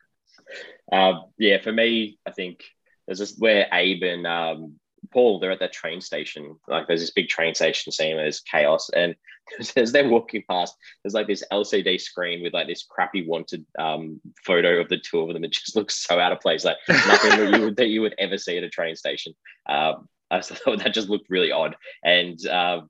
[0.90, 2.64] Um, yeah, for me, I think
[3.06, 4.76] there's this where Abe and um,
[5.12, 6.56] Paul, they're at that train station.
[6.66, 8.90] Like there's this big train station scene, there's chaos.
[8.90, 9.14] And
[9.76, 14.20] as they're walking past, there's like this LCD screen with like this crappy wanted um,
[14.44, 15.44] photo of the two of them.
[15.44, 18.14] It just looks so out of place, like nothing that, you would, that you would
[18.18, 19.34] ever see at a train station.
[19.68, 21.76] Um, I thought that just looked really odd.
[22.04, 22.82] And uh,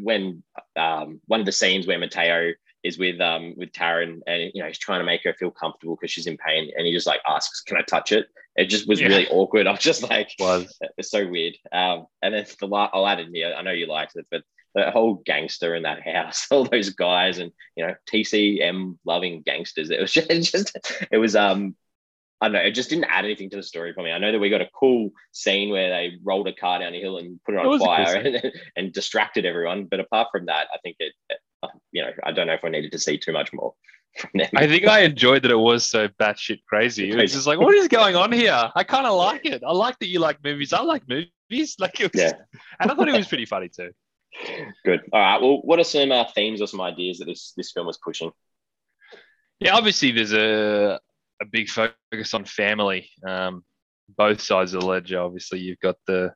[0.00, 0.42] when
[0.76, 4.68] um, one of the scenes where Mateo is with um, with Taryn, and you know
[4.68, 7.20] he's trying to make her feel comfortable because she's in pain, and he just like
[7.28, 9.08] asks, "Can I touch it?" It just was yeah.
[9.08, 9.66] really awkward.
[9.68, 10.78] I was just like, was.
[10.96, 11.54] it's so weird.
[11.72, 13.54] Um, and then the la- I'll add in here.
[13.56, 14.42] I know you liked it, but
[14.74, 19.90] the whole gangster in that house, all those guys, and you know TCM loving gangsters.
[19.90, 20.76] It was just, it just
[21.10, 21.74] it was um
[22.40, 24.12] I don't know, it just didn't add anything to the story for me.
[24.12, 27.00] I know that we got a cool scene where they rolled a car down a
[27.00, 29.84] hill and put it on it fire cool and, and, distracted everyone.
[29.84, 31.14] But apart from that, I think it,
[31.62, 33.72] uh, you know, I don't know if I needed to see too much more
[34.18, 34.50] from them.
[34.54, 37.10] I think I enjoyed that it was so batshit crazy.
[37.10, 38.70] It was just like, what is going on here?
[38.74, 39.62] I kind of like it.
[39.66, 40.72] I like that you like movies.
[40.72, 41.28] I like movies.
[41.78, 42.32] Like, it was, yeah.
[42.80, 43.92] and I thought it was pretty funny too.
[44.84, 45.02] Good.
[45.12, 45.40] All right.
[45.40, 48.32] Well, what are some uh, themes or some ideas that this this film was pushing?
[49.60, 50.98] Yeah, obviously there's a
[51.40, 53.10] a big focus on family.
[53.26, 53.64] Um,
[54.16, 55.20] both sides of the ledger.
[55.20, 56.32] Obviously, you've got the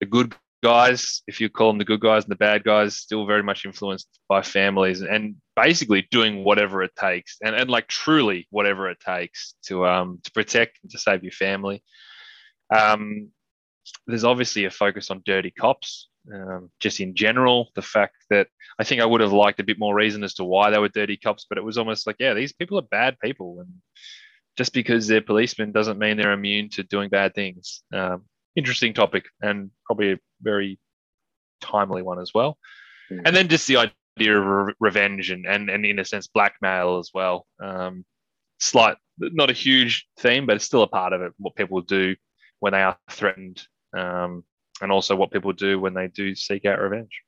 [0.00, 3.26] the good guys, if you call them the good guys, and the bad guys, still
[3.26, 8.46] very much influenced by families, and basically doing whatever it takes, and, and like truly
[8.50, 11.82] whatever it takes to um to protect and to save your family.
[12.74, 13.30] Um,
[14.06, 17.70] there's obviously a focus on dirty cops um, just in general.
[17.74, 20.44] The fact that I think I would have liked a bit more reason as to
[20.44, 23.16] why they were dirty cops, but it was almost like, yeah, these people are bad
[23.20, 23.70] people, and
[24.56, 27.82] just because they're policemen doesn't mean they're immune to doing bad things.
[27.92, 28.24] Um,
[28.56, 30.78] interesting topic, and probably a very
[31.60, 32.58] timely one as well.
[33.10, 33.22] Mm.
[33.24, 33.76] And then just the
[34.18, 37.46] idea of re- revenge and, and and in a sense blackmail as well.
[37.62, 38.04] Um,
[38.60, 41.32] slight, not a huge theme, but it's still a part of it.
[41.38, 42.14] What people do
[42.60, 43.62] when they are threatened.
[43.96, 44.44] Um,
[44.82, 47.22] and also what people do when they do seek out revenge.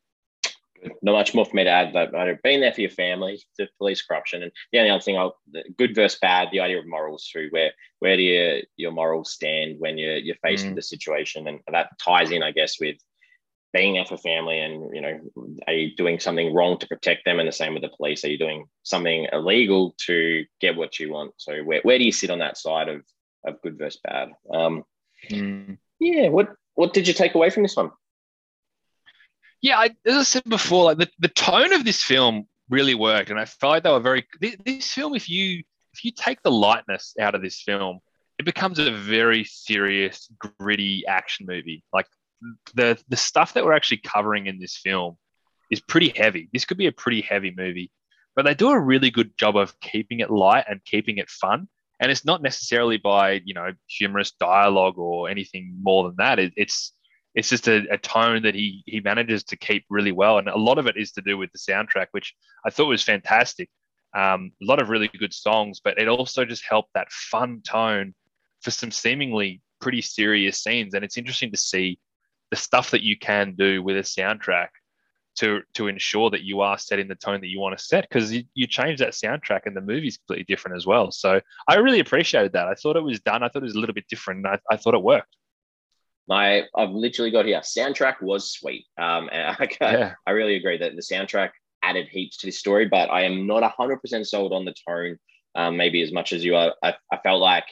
[1.00, 2.12] Not much more for me to add, but
[2.42, 5.38] being there for your family, the police corruption, and the only other thing, I'll,
[5.78, 7.48] good versus bad, the idea of morals too.
[7.50, 10.68] Where where do your your morals stand when you're you're faced mm.
[10.68, 12.96] with the situation, and that ties in, I guess, with
[13.72, 15.20] being there for family, and you know,
[15.66, 18.28] are you doing something wrong to protect them, and the same with the police, are
[18.28, 21.32] you doing something illegal to get what you want?
[21.38, 23.02] So where where do you sit on that side of
[23.46, 24.32] of good versus bad?
[24.52, 24.84] Um,
[25.30, 25.78] mm.
[25.98, 27.90] Yeah, what what did you take away from this one?
[29.60, 33.30] Yeah, I, as I said before, like the, the tone of this film really worked,
[33.30, 34.26] and I felt like they were very.
[34.40, 35.62] This, this film, if you
[35.94, 38.00] if you take the lightness out of this film,
[38.38, 41.82] it becomes a very serious, gritty action movie.
[41.92, 42.06] Like
[42.74, 45.16] the the stuff that we're actually covering in this film
[45.70, 46.50] is pretty heavy.
[46.52, 47.90] This could be a pretty heavy movie,
[48.36, 51.68] but they do a really good job of keeping it light and keeping it fun
[52.04, 56.38] and it's not necessarily by you know humorous dialogue or anything more than that.
[56.38, 56.92] It, it's
[57.34, 60.58] it's just a, a, tone that he he manages to keep really well, and a
[60.58, 62.34] lot of it is to do with the soundtrack, which
[62.66, 63.70] I thought was fantastic.
[64.14, 68.14] Um, a lot of really good songs, but it also just helped that fun tone
[68.60, 70.92] for some seemingly pretty serious scenes.
[70.92, 71.98] And it's interesting to see
[72.50, 74.68] the stuff that you can do with a soundtrack
[75.36, 78.32] to to ensure that you are setting the tone that you want to set because
[78.32, 81.10] you, you change that soundtrack and the movie's completely different as well.
[81.10, 82.68] So i really appreciated that.
[82.68, 84.76] I thought it was done i thought it was a little bit different I, I
[84.76, 85.36] thought it worked.
[86.28, 88.86] My i've literally got here soundtrack was sweet.
[88.98, 90.14] Um and I, yeah.
[90.26, 91.50] I really agree that the soundtrack
[91.82, 95.18] added heaps to this story but i am not 100% sold on the tone
[95.54, 96.74] um, maybe as much as you are.
[96.82, 97.66] I, I felt like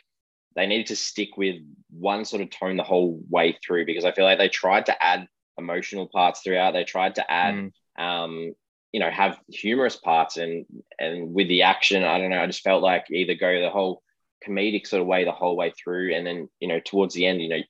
[0.55, 1.57] they needed to stick with
[1.91, 5.03] one sort of tone the whole way through because i feel like they tried to
[5.03, 5.27] add
[5.59, 6.73] emotional parts throughout.
[6.73, 7.73] They tried to add mm.
[8.03, 8.55] um,
[8.93, 10.67] you know have humorous parts and
[10.99, 14.03] and with the action i don't know i just felt like either go the whole
[14.47, 17.41] comedic sort of way the whole way through and then you know towards the end
[17.41, 17.61] you know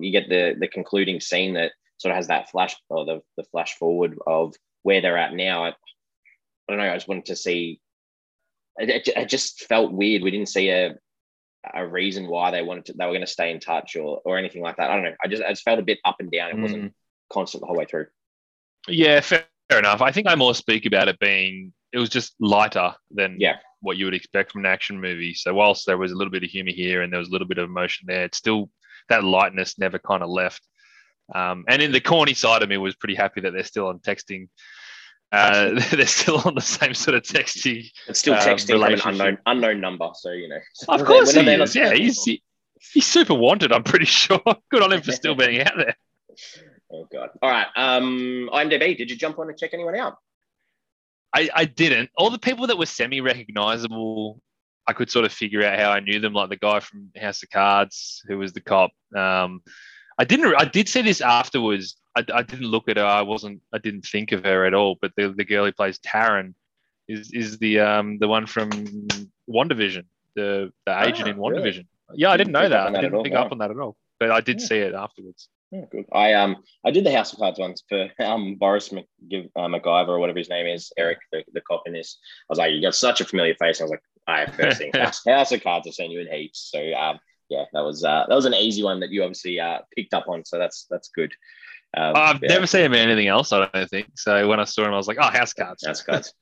[0.00, 3.44] you get the the concluding scene that sort of has that flash or the, the
[3.44, 5.72] flash forward of where they're at now I, I
[6.68, 7.80] don't know i just wanted to see
[8.76, 10.96] it, it, just felt weird we didn't see a
[11.72, 14.38] a reason why they wanted to they were going to stay in touch or or
[14.38, 16.30] anything like that i don't know i just i just felt a bit up and
[16.30, 16.62] down it mm.
[16.62, 16.94] wasn't
[17.32, 18.06] constant the whole way through
[18.88, 20.02] yeah fair enough.
[20.02, 23.56] I think I more speak about it being it was just lighter than yeah.
[23.80, 25.32] what you would expect from an action movie.
[25.32, 27.46] So whilst there was a little bit of humor here and there was a little
[27.46, 28.68] bit of emotion there, it's still
[29.08, 30.60] that lightness never kind of left.
[31.32, 34.00] Um, and in the corny side of me was pretty happy that they're still on
[34.00, 34.48] texting.
[35.30, 37.88] Uh, they're still on the same sort of texting.
[38.08, 40.58] It's still um, texting um, an unknown unknown number, so you know.
[40.88, 41.76] Of course he is.
[41.76, 42.42] Yeah, he's he,
[42.92, 43.72] he's super wanted.
[43.72, 44.42] I'm pretty sure.
[44.70, 45.96] Good on him for still being out there.
[46.94, 47.30] Oh god.
[47.42, 47.66] All right.
[47.76, 48.96] Um, IMDb.
[48.96, 50.18] Did you jump on and check anyone out?
[51.34, 52.10] I, I didn't.
[52.16, 54.40] All the people that were semi-recognizable,
[54.86, 57.42] I could sort of figure out how I knew them, like the guy from House
[57.42, 58.92] of Cards, who was the cop.
[59.16, 59.62] Um,
[60.16, 60.54] I didn't.
[60.56, 61.96] I did see this afterwards.
[62.16, 63.04] I, I didn't look at her.
[63.04, 63.60] I wasn't.
[63.72, 64.96] I didn't think of her at all.
[65.00, 66.54] But the, the girl who plays Taryn
[67.08, 68.70] is is the um the one from
[69.50, 70.04] WandaVision,
[70.36, 71.64] the the agent oh, in WandaVision.
[71.64, 71.86] Really?
[72.14, 72.96] Yeah, I didn't, didn't know that.
[72.96, 73.96] I didn't pick up on that at all.
[74.20, 74.66] But I did yeah.
[74.66, 75.48] see it afterwards.
[75.74, 76.04] Yeah, good.
[76.12, 80.08] I um I did the House of Cards once for um Boris McGiv, uh, McGiver
[80.08, 82.18] or whatever his name is, Eric, the, the cop in this.
[82.42, 83.80] I was like, you got such a familiar face.
[83.80, 85.88] I was like, I have first seen House, House of Cards.
[85.88, 86.70] I've seen you in heaps.
[86.72, 89.80] So um yeah, that was uh that was an easy one that you obviously uh
[89.96, 90.44] picked up on.
[90.44, 91.32] So that's that's good.
[91.96, 92.50] Um, I've yeah.
[92.50, 93.52] never seen him in anything else.
[93.52, 94.46] I don't think so.
[94.48, 95.84] When I saw him, I was like, oh, House Cards.
[95.84, 96.32] House Cards.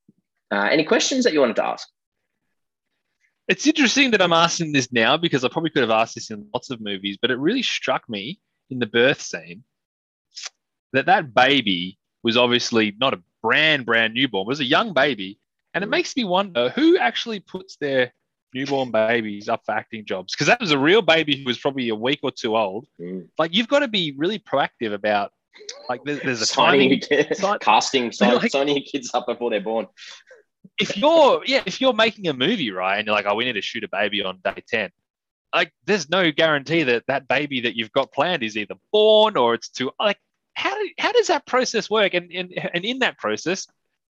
[0.50, 1.88] uh, any questions that you wanted to ask?
[3.48, 6.46] It's interesting that I'm asking this now because I probably could have asked this in
[6.52, 8.38] lots of movies, but it really struck me
[8.70, 9.64] in the birth scene
[10.92, 15.38] that that baby was obviously not a brand brand newborn, it was a young baby,
[15.74, 15.90] and it mm.
[15.90, 18.12] makes me wonder who actually puts their
[18.54, 21.90] newborn babies up for acting jobs because that was a real baby who was probably
[21.90, 22.86] a week or two old.
[23.00, 23.28] Mm.
[23.38, 25.32] Like you've got to be really proactive about
[25.88, 29.60] like there's, there's a signing, timing, casting, sign, like, signing your kids up before they're
[29.60, 29.86] born.
[30.80, 33.54] If you're yeah, if you're making a movie right and you're like, oh, we need
[33.54, 34.90] to shoot a baby on day ten,
[35.54, 39.54] like there's no guarantee that that baby that you've got planned is either born or
[39.54, 40.18] it's too like
[40.54, 42.14] how do, how does that process work?
[42.14, 43.66] And, and and in that process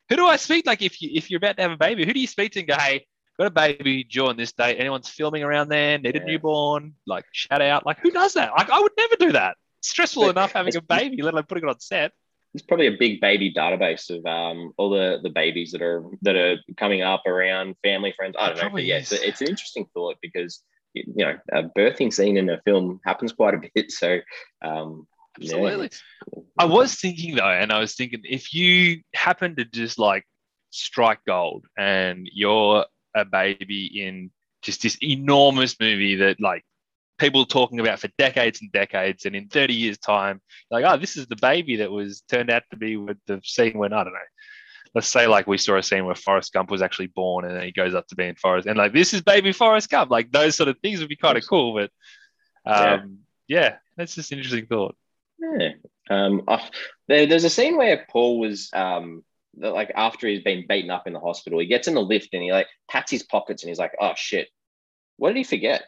[0.08, 2.12] who do I speak like if you if you're about to have a baby who
[2.12, 3.06] do you speak to and go hey
[3.38, 5.98] got a baby due on this date anyone's filming around there?
[5.98, 6.22] Need yeah.
[6.22, 6.94] a newborn?
[7.06, 7.86] Like shout out.
[7.86, 8.52] Like who does that?
[8.56, 9.56] Like I would never do that.
[9.78, 12.12] It's stressful but enough having a baby let alone putting it on set.
[12.54, 16.34] There's probably a big baby database of um, all the, the babies that are that
[16.34, 18.36] are coming up around family friends.
[18.38, 20.62] I don't know, but yeah, it's, it's, an interesting thought because
[20.94, 23.92] you know, a birthing scene in a film happens quite a bit.
[23.98, 24.18] So,
[24.62, 25.90] um, absolutely.
[26.34, 26.42] Yeah.
[26.58, 30.24] I was thinking though, and I was thinking if you happen to just like
[30.70, 34.30] strike gold and you're a baby in
[34.62, 36.64] just this enormous movie that like
[37.18, 41.16] people talking about for decades and decades, and in 30 years' time, like, oh, this
[41.16, 44.12] is the baby that was turned out to be with the scene when I don't
[44.12, 44.18] know
[44.94, 47.64] let's say like we saw a scene where Forrest Gump was actually born and then
[47.64, 50.10] he goes up to being Forrest and like this is baby Forrest Gump.
[50.10, 51.74] Like those sort of things would be kind of cool.
[51.74, 51.90] But
[52.70, 53.60] um, yeah.
[53.60, 54.96] yeah, that's just an interesting thought.
[55.38, 55.70] Yeah.
[56.10, 56.42] Um,
[57.06, 59.24] there, there's a scene where Paul was um,
[59.56, 62.42] like after he's been beaten up in the hospital, he gets in the lift and
[62.42, 64.48] he like pats his pockets and he's like, "Oh shit,
[65.16, 65.84] what did he forget?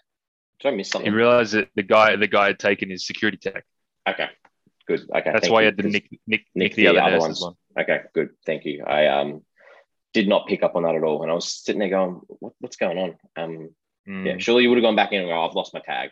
[0.60, 3.38] Did I miss something?" He realized that the guy the guy had taken his security
[3.38, 3.64] tech.
[4.08, 4.28] Okay,
[4.96, 5.10] good.
[5.14, 5.64] Okay, that's why you.
[5.64, 7.40] he had to nick nick, nick the, the, other, other ones.
[7.40, 7.54] One.
[7.78, 8.30] Okay, good.
[8.44, 8.84] Thank you.
[8.84, 9.42] I um
[10.12, 12.52] did not pick up on that at all, and I was sitting there going, what,
[12.60, 13.70] "What's going on?" Um,
[14.08, 14.26] mm.
[14.26, 16.10] yeah, surely you would have gone back in and go, "I've lost my tag."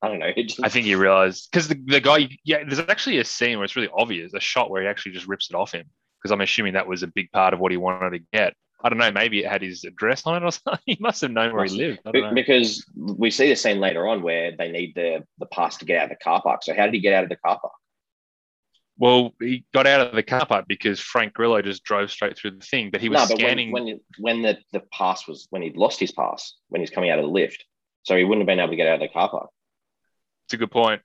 [0.00, 0.32] I don't know.
[0.36, 0.60] Just...
[0.62, 3.76] I think he realized because the, the guy, yeah, there's actually a scene where it's
[3.76, 5.88] really obvious, a shot where he actually just rips it off him.
[6.20, 8.54] Because I'm assuming that was a big part of what he wanted to get.
[8.84, 9.10] I don't know.
[9.12, 10.80] Maybe it had his address on it or something.
[10.86, 12.00] He must have known where he lived.
[12.34, 15.98] Because we see the scene later on where they need the the pass to get
[15.98, 16.62] out of the car park.
[16.62, 17.72] So how did he get out of the car park?
[18.98, 22.52] Well, he got out of the car park because Frank Grillo just drove straight through
[22.52, 23.72] the thing, but he was no, but scanning.
[23.72, 27.10] When, when, when the, the pass was, when he'd lost his pass, when he's coming
[27.10, 27.64] out of the lift.
[28.04, 29.50] So he wouldn't have been able to get out of the car park.
[30.46, 31.00] It's a good point.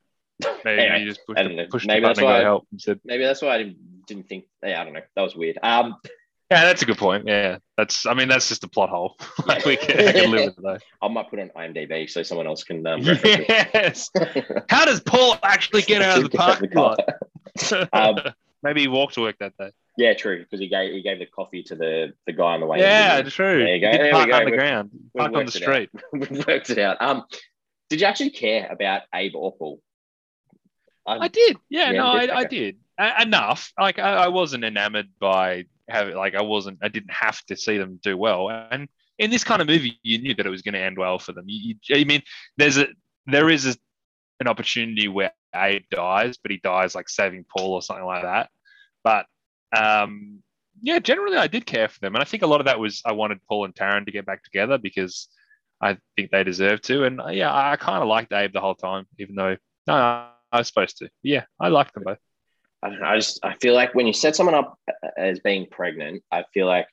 [0.63, 3.23] Maybe anyway, he just pushed, the, pushed maybe the that's why I, help said, Maybe
[3.23, 5.01] that's why I didn't, didn't think, yeah, I don't know.
[5.15, 5.57] That was weird.
[5.63, 5.95] Um,
[6.51, 7.25] yeah, that's a good point.
[7.27, 8.05] Yeah, that's.
[8.05, 9.17] I mean, that's just a plot hole.
[9.45, 10.81] like we can, I can live with that.
[11.01, 12.85] I might put it on IMDb so someone else can.
[12.85, 14.09] Um, yes.
[14.69, 16.99] How does Paul actually get out of the parking lot?
[17.93, 18.16] Um,
[18.64, 19.72] Maybe he walked to work that day.
[19.97, 20.39] Yeah, true.
[20.39, 22.80] Because he gave he gave the coffee to the the guy on the way.
[22.80, 23.60] Yeah, true.
[23.60, 23.91] There you go.
[23.91, 24.91] There park on the ground.
[25.16, 25.89] Park on the street.
[26.14, 27.01] we worked it out.
[27.01, 27.24] Um,
[27.89, 29.82] did you actually care about Abe Paul?
[31.05, 31.58] I, I did.
[31.70, 32.78] Yeah, yeah no, I, I, did.
[33.22, 33.72] enough.
[33.80, 37.78] Like I, I wasn't enamored by have like I wasn't I didn't have to see
[37.78, 38.49] them do well.
[38.49, 41.18] And in this kind of movie, you knew that it was going to end well
[41.18, 41.45] for them.
[41.47, 42.22] You, you I mean,
[42.58, 42.88] there's a
[43.26, 43.76] there is a,
[44.39, 48.50] an opportunity where Abe dies, but he dies like saving Paul or something like that.
[49.04, 49.26] But
[49.76, 50.43] um,
[50.82, 53.02] yeah, generally I did care for them, and I think a lot of that was
[53.06, 55.28] I wanted Paul and Taryn to get back together because
[55.82, 57.06] I think they deserve to.
[57.06, 60.58] And uh, yeah, I kind of liked Abe the whole time, even though no, I
[60.58, 61.10] was supposed to.
[61.24, 62.20] Yeah, I liked them both.
[62.84, 63.08] I don't know.
[63.08, 66.43] I just I feel like when you set someone up uh, as being pregnant, I
[66.54, 66.88] feel like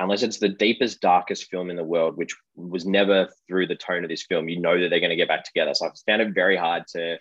[0.00, 4.02] unless it's the deepest, darkest film in the world, which was never through the tone
[4.02, 5.74] of this film, you know that they're going to get back together.
[5.74, 7.18] So I found it very hard to.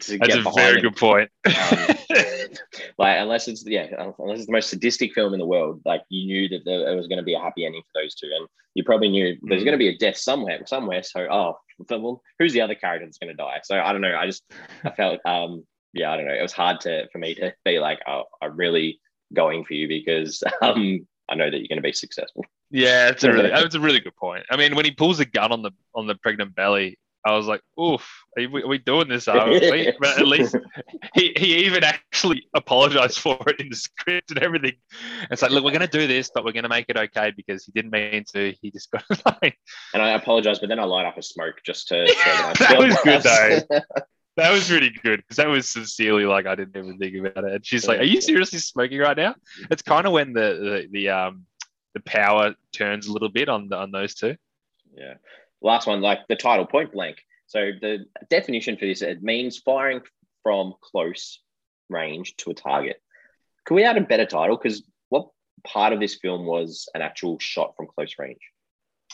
[0.00, 1.30] To That's a very good point.
[1.46, 1.54] um,
[2.98, 3.86] like unless it's yeah,
[4.18, 7.06] unless it's the most sadistic film in the world, like you knew that there, was
[7.06, 9.64] going to be a happy ending for those two, and you probably knew there's mm.
[9.64, 11.02] going to be a death somewhere, somewhere.
[11.02, 11.58] So oh,
[11.90, 13.60] well, who's the other character that's going to die?
[13.64, 14.16] So I don't know.
[14.16, 14.44] I just
[14.84, 16.34] I felt um yeah, I don't know.
[16.34, 19.00] It was hard to for me to be like, oh, I'm really
[19.34, 22.44] going for you because um, I know that you're going to be successful.
[22.70, 24.44] Yeah, it's a really that's a really good point.
[24.50, 27.46] I mean, when he pulls a gun on the on the pregnant belly, I was
[27.46, 28.08] like, oof,
[28.38, 29.26] are we, are we doing this?
[29.26, 30.54] But at least
[31.14, 34.74] he, he even actually apologized for it in the script and everything.
[35.28, 37.32] It's like, look, we're going to do this, but we're going to make it okay
[37.36, 38.54] because he didn't mean to.
[38.62, 39.02] He just got
[39.42, 39.58] like.
[39.92, 42.04] And I apologize, but then I light up a smoke just to.
[42.60, 43.80] that was good though.
[44.36, 47.54] that was really good because that was sincerely like I didn't even think about it.
[47.54, 49.34] And she's like, "Are you seriously smoking right now?"
[49.68, 51.46] It's kind of when the, the the um
[51.94, 54.36] the power turns a little bit on the, on those two.
[54.96, 55.14] Yeah.
[55.62, 57.18] Last one, like the title, point blank.
[57.46, 60.00] So the definition for this it means firing
[60.42, 61.40] from close
[61.88, 63.00] range to a target.
[63.66, 64.56] Can we add a better title?
[64.56, 65.28] Because what
[65.64, 68.40] part of this film was an actual shot from close range?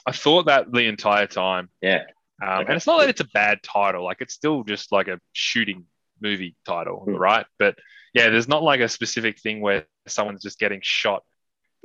[0.06, 1.68] I thought that the entire time.
[1.80, 2.04] Yeah.
[2.42, 5.20] Um, and it's not that it's a bad title, like it's still just like a
[5.32, 5.84] shooting
[6.20, 7.16] movie title, mm.
[7.16, 7.46] right?
[7.58, 7.76] But
[8.14, 11.22] yeah, there's not like a specific thing where someone's just getting shot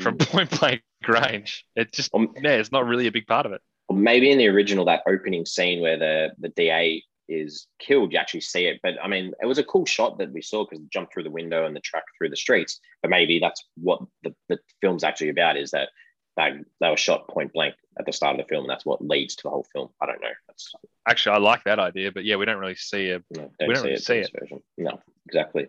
[0.01, 0.24] from hmm.
[0.24, 1.66] point blank range.
[1.76, 3.62] It just um, yeah, it's not really a big part of it.
[3.92, 8.42] Maybe in the original, that opening scene where the the DA is killed, you actually
[8.42, 8.80] see it.
[8.82, 11.24] But I mean, it was a cool shot that we saw because it jumped through
[11.24, 12.80] the window and the truck through the streets.
[13.02, 15.90] But maybe that's what the, the film's actually about is that
[16.36, 19.04] they, they were shot point blank at the start of the film, and that's what
[19.04, 19.90] leads to the whole film.
[20.02, 20.30] I don't know.
[20.48, 20.72] That's
[21.08, 23.24] actually I like that idea, but yeah, we don't really see it.
[23.32, 24.04] No, don't we don't see really it.
[24.04, 24.32] See it.
[24.40, 24.64] Version.
[24.78, 25.68] No, exactly.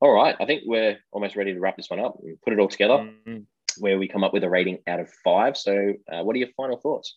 [0.00, 2.60] All right, I think we're almost ready to wrap this one up and put it
[2.60, 3.38] all together, mm-hmm.
[3.78, 5.56] where we come up with a rating out of five.
[5.56, 7.16] So, uh, what are your final thoughts?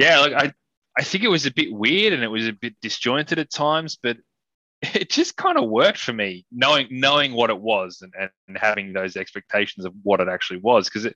[0.00, 0.52] Yeah, like I,
[0.98, 3.98] I think it was a bit weird and it was a bit disjointed at times,
[4.02, 4.16] but
[4.82, 8.92] it just kind of worked for me knowing knowing what it was and, and having
[8.92, 11.14] those expectations of what it actually was because it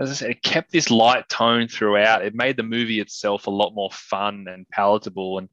[0.00, 2.24] as I said, it kept this light tone throughout.
[2.24, 5.38] It made the movie itself a lot more fun and palatable.
[5.38, 5.48] And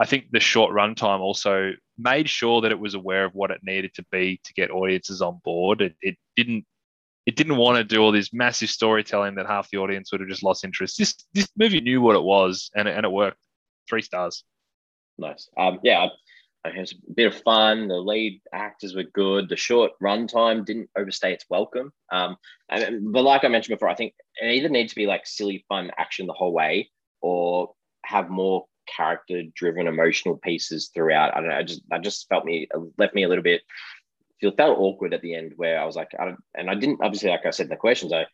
[0.00, 3.60] I think the short runtime also made sure that it was aware of what it
[3.62, 5.80] needed to be to get audiences on board.
[5.80, 6.64] It, it didn't
[7.26, 10.28] it didn't want to do all this massive storytelling that half the audience would have
[10.28, 10.98] just lost interest.
[10.98, 13.38] This this movie knew what it was and it, and it worked.
[13.88, 14.44] Three stars.
[15.18, 15.48] Nice.
[15.56, 16.08] Um, yeah,
[16.64, 17.88] it was a bit of fun.
[17.88, 19.48] The lead actors were good.
[19.48, 21.92] The short runtime didn't overstay its welcome.
[22.10, 22.36] Um,
[22.68, 25.64] and, but like I mentioned before, I think it either needs to be like silly,
[25.68, 28.66] fun action the whole way, or have more
[28.96, 31.34] character-driven, emotional pieces throughout.
[31.36, 31.56] I don't know.
[31.56, 32.68] I just, I just felt me
[32.98, 33.62] left me a little bit.
[34.44, 37.30] Feel felt awkward at the end where I was like, I and I didn't obviously,
[37.30, 38.26] like I said in the questions, I,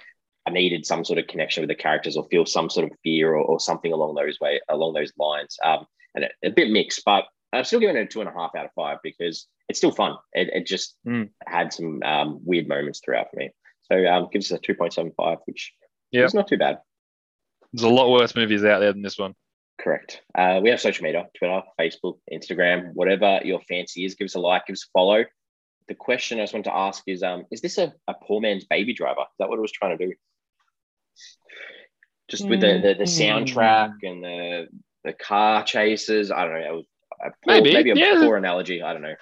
[0.45, 3.35] I needed some sort of connection with the characters or feel some sort of fear
[3.35, 5.57] or, or something along those way along those lines.
[5.65, 5.87] Um,
[6.17, 8.57] and a, a bit mixed, but I'm still giving it a two and a half
[8.57, 10.17] out of five because it's still fun.
[10.33, 11.31] It, it just mm.
[11.47, 13.51] had some um, weird moments throughout for me.
[13.83, 15.73] So um, gives us a 2.75, which
[16.11, 16.27] yep.
[16.27, 16.79] is not too bad.
[17.73, 19.37] There's a lot worse movies out there than this one.
[19.81, 20.23] Correct.
[20.35, 24.15] Uh, we have social media Twitter, Facebook, Instagram, whatever your fancy is.
[24.15, 25.25] Give us a like, give us a follow.
[25.91, 28.65] The question I just want to ask is um, Is this a, a poor man's
[28.65, 29.23] baby driver?
[29.23, 30.15] Is that what it was trying to do?
[32.29, 34.69] Just with the, the, the soundtrack and the
[35.03, 36.31] the car chases.
[36.31, 36.61] I don't know.
[36.61, 36.85] It was
[37.43, 38.21] poor, maybe maybe a yeah.
[38.21, 38.85] poor analogy.
[38.85, 39.17] I don't know.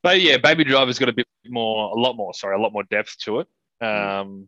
[0.00, 2.32] But yeah, Baby Driver's got a bit more, a lot more.
[2.34, 3.48] Sorry, a lot more depth to it.
[3.84, 4.46] Um,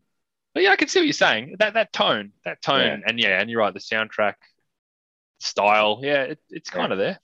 [0.54, 1.56] but yeah, I can see what you're saying.
[1.58, 3.08] That that tone, that tone, yeah.
[3.08, 3.74] and yeah, and you're right.
[3.74, 4.34] The soundtrack
[5.40, 7.18] style, yeah, it, it's kind of there.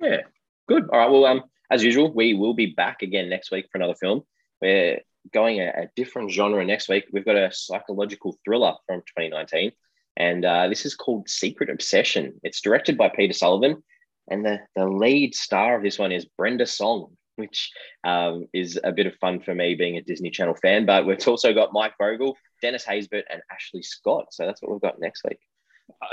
[0.00, 0.22] Yeah,
[0.66, 0.90] good.
[0.90, 1.08] All right.
[1.08, 4.22] Well, um, as usual, we will be back again next week for another film.
[4.60, 5.00] We're
[5.32, 7.04] going a, a different genre next week.
[7.12, 9.72] We've got a psychological thriller from 2019,
[10.16, 12.40] and uh, this is called Secret Obsession.
[12.42, 13.82] It's directed by Peter Sullivan
[14.28, 17.70] and the, the lead star of this one is Brenda Song, which
[18.04, 20.86] um, is a bit of fun for me being a Disney Channel fan.
[20.86, 24.26] But we've also got Mike Vogel, Dennis Haysbert, and Ashley Scott.
[24.30, 25.38] So that's what we've got next week.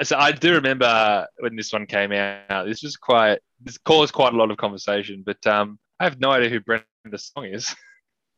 [0.04, 2.66] So I do remember when this one came out.
[2.66, 5.24] This was quite this caused quite a lot of conversation.
[5.26, 6.84] But um, I have no idea who Brenda
[7.18, 7.74] Song is.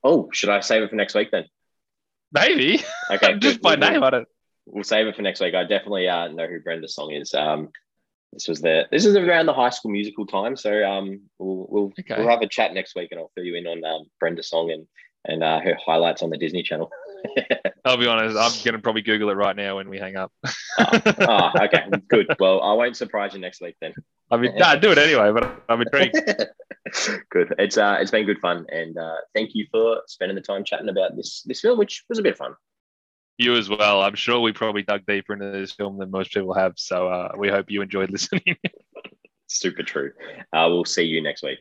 [0.05, 1.45] Oh, should I save it for next week then?
[2.33, 2.83] Maybe.
[3.09, 4.27] Okay, Just by We'll- name, I don't.
[4.65, 5.55] We'll save it for next week.
[5.55, 7.33] I definitely uh, know who Brenda Song is.
[7.33, 7.69] Um,
[8.33, 11.93] this was the this is around the High School Musical time, so um, we'll we'll,
[12.01, 12.15] Okay.
[12.17, 14.71] we'll have a chat next week, and I'll fill you in on um, Brenda Song
[14.71, 14.85] and
[15.23, 16.89] and uh, her highlights on the Disney Channel.
[17.85, 18.37] I'll be honest.
[18.37, 20.31] I'm gonna probably Google it right now when we hang up.
[20.79, 22.27] oh, okay, good.
[22.39, 23.93] Well, I won't surprise you next week then.
[24.31, 25.31] I mean, nah, do it anyway.
[25.31, 26.15] But I'm intrigued.
[27.29, 27.53] good.
[27.59, 30.89] It's uh, it's been good fun, and uh, thank you for spending the time chatting
[30.89, 32.55] about this this film, which was a bit of fun.
[33.37, 34.01] you as well.
[34.01, 36.73] I'm sure we probably dug deeper into this film than most people have.
[36.77, 38.57] So uh, we hope you enjoyed listening.
[39.47, 40.11] Super true.
[40.51, 41.59] Uh, we'll see you next week.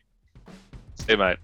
[0.95, 1.37] See you, mate.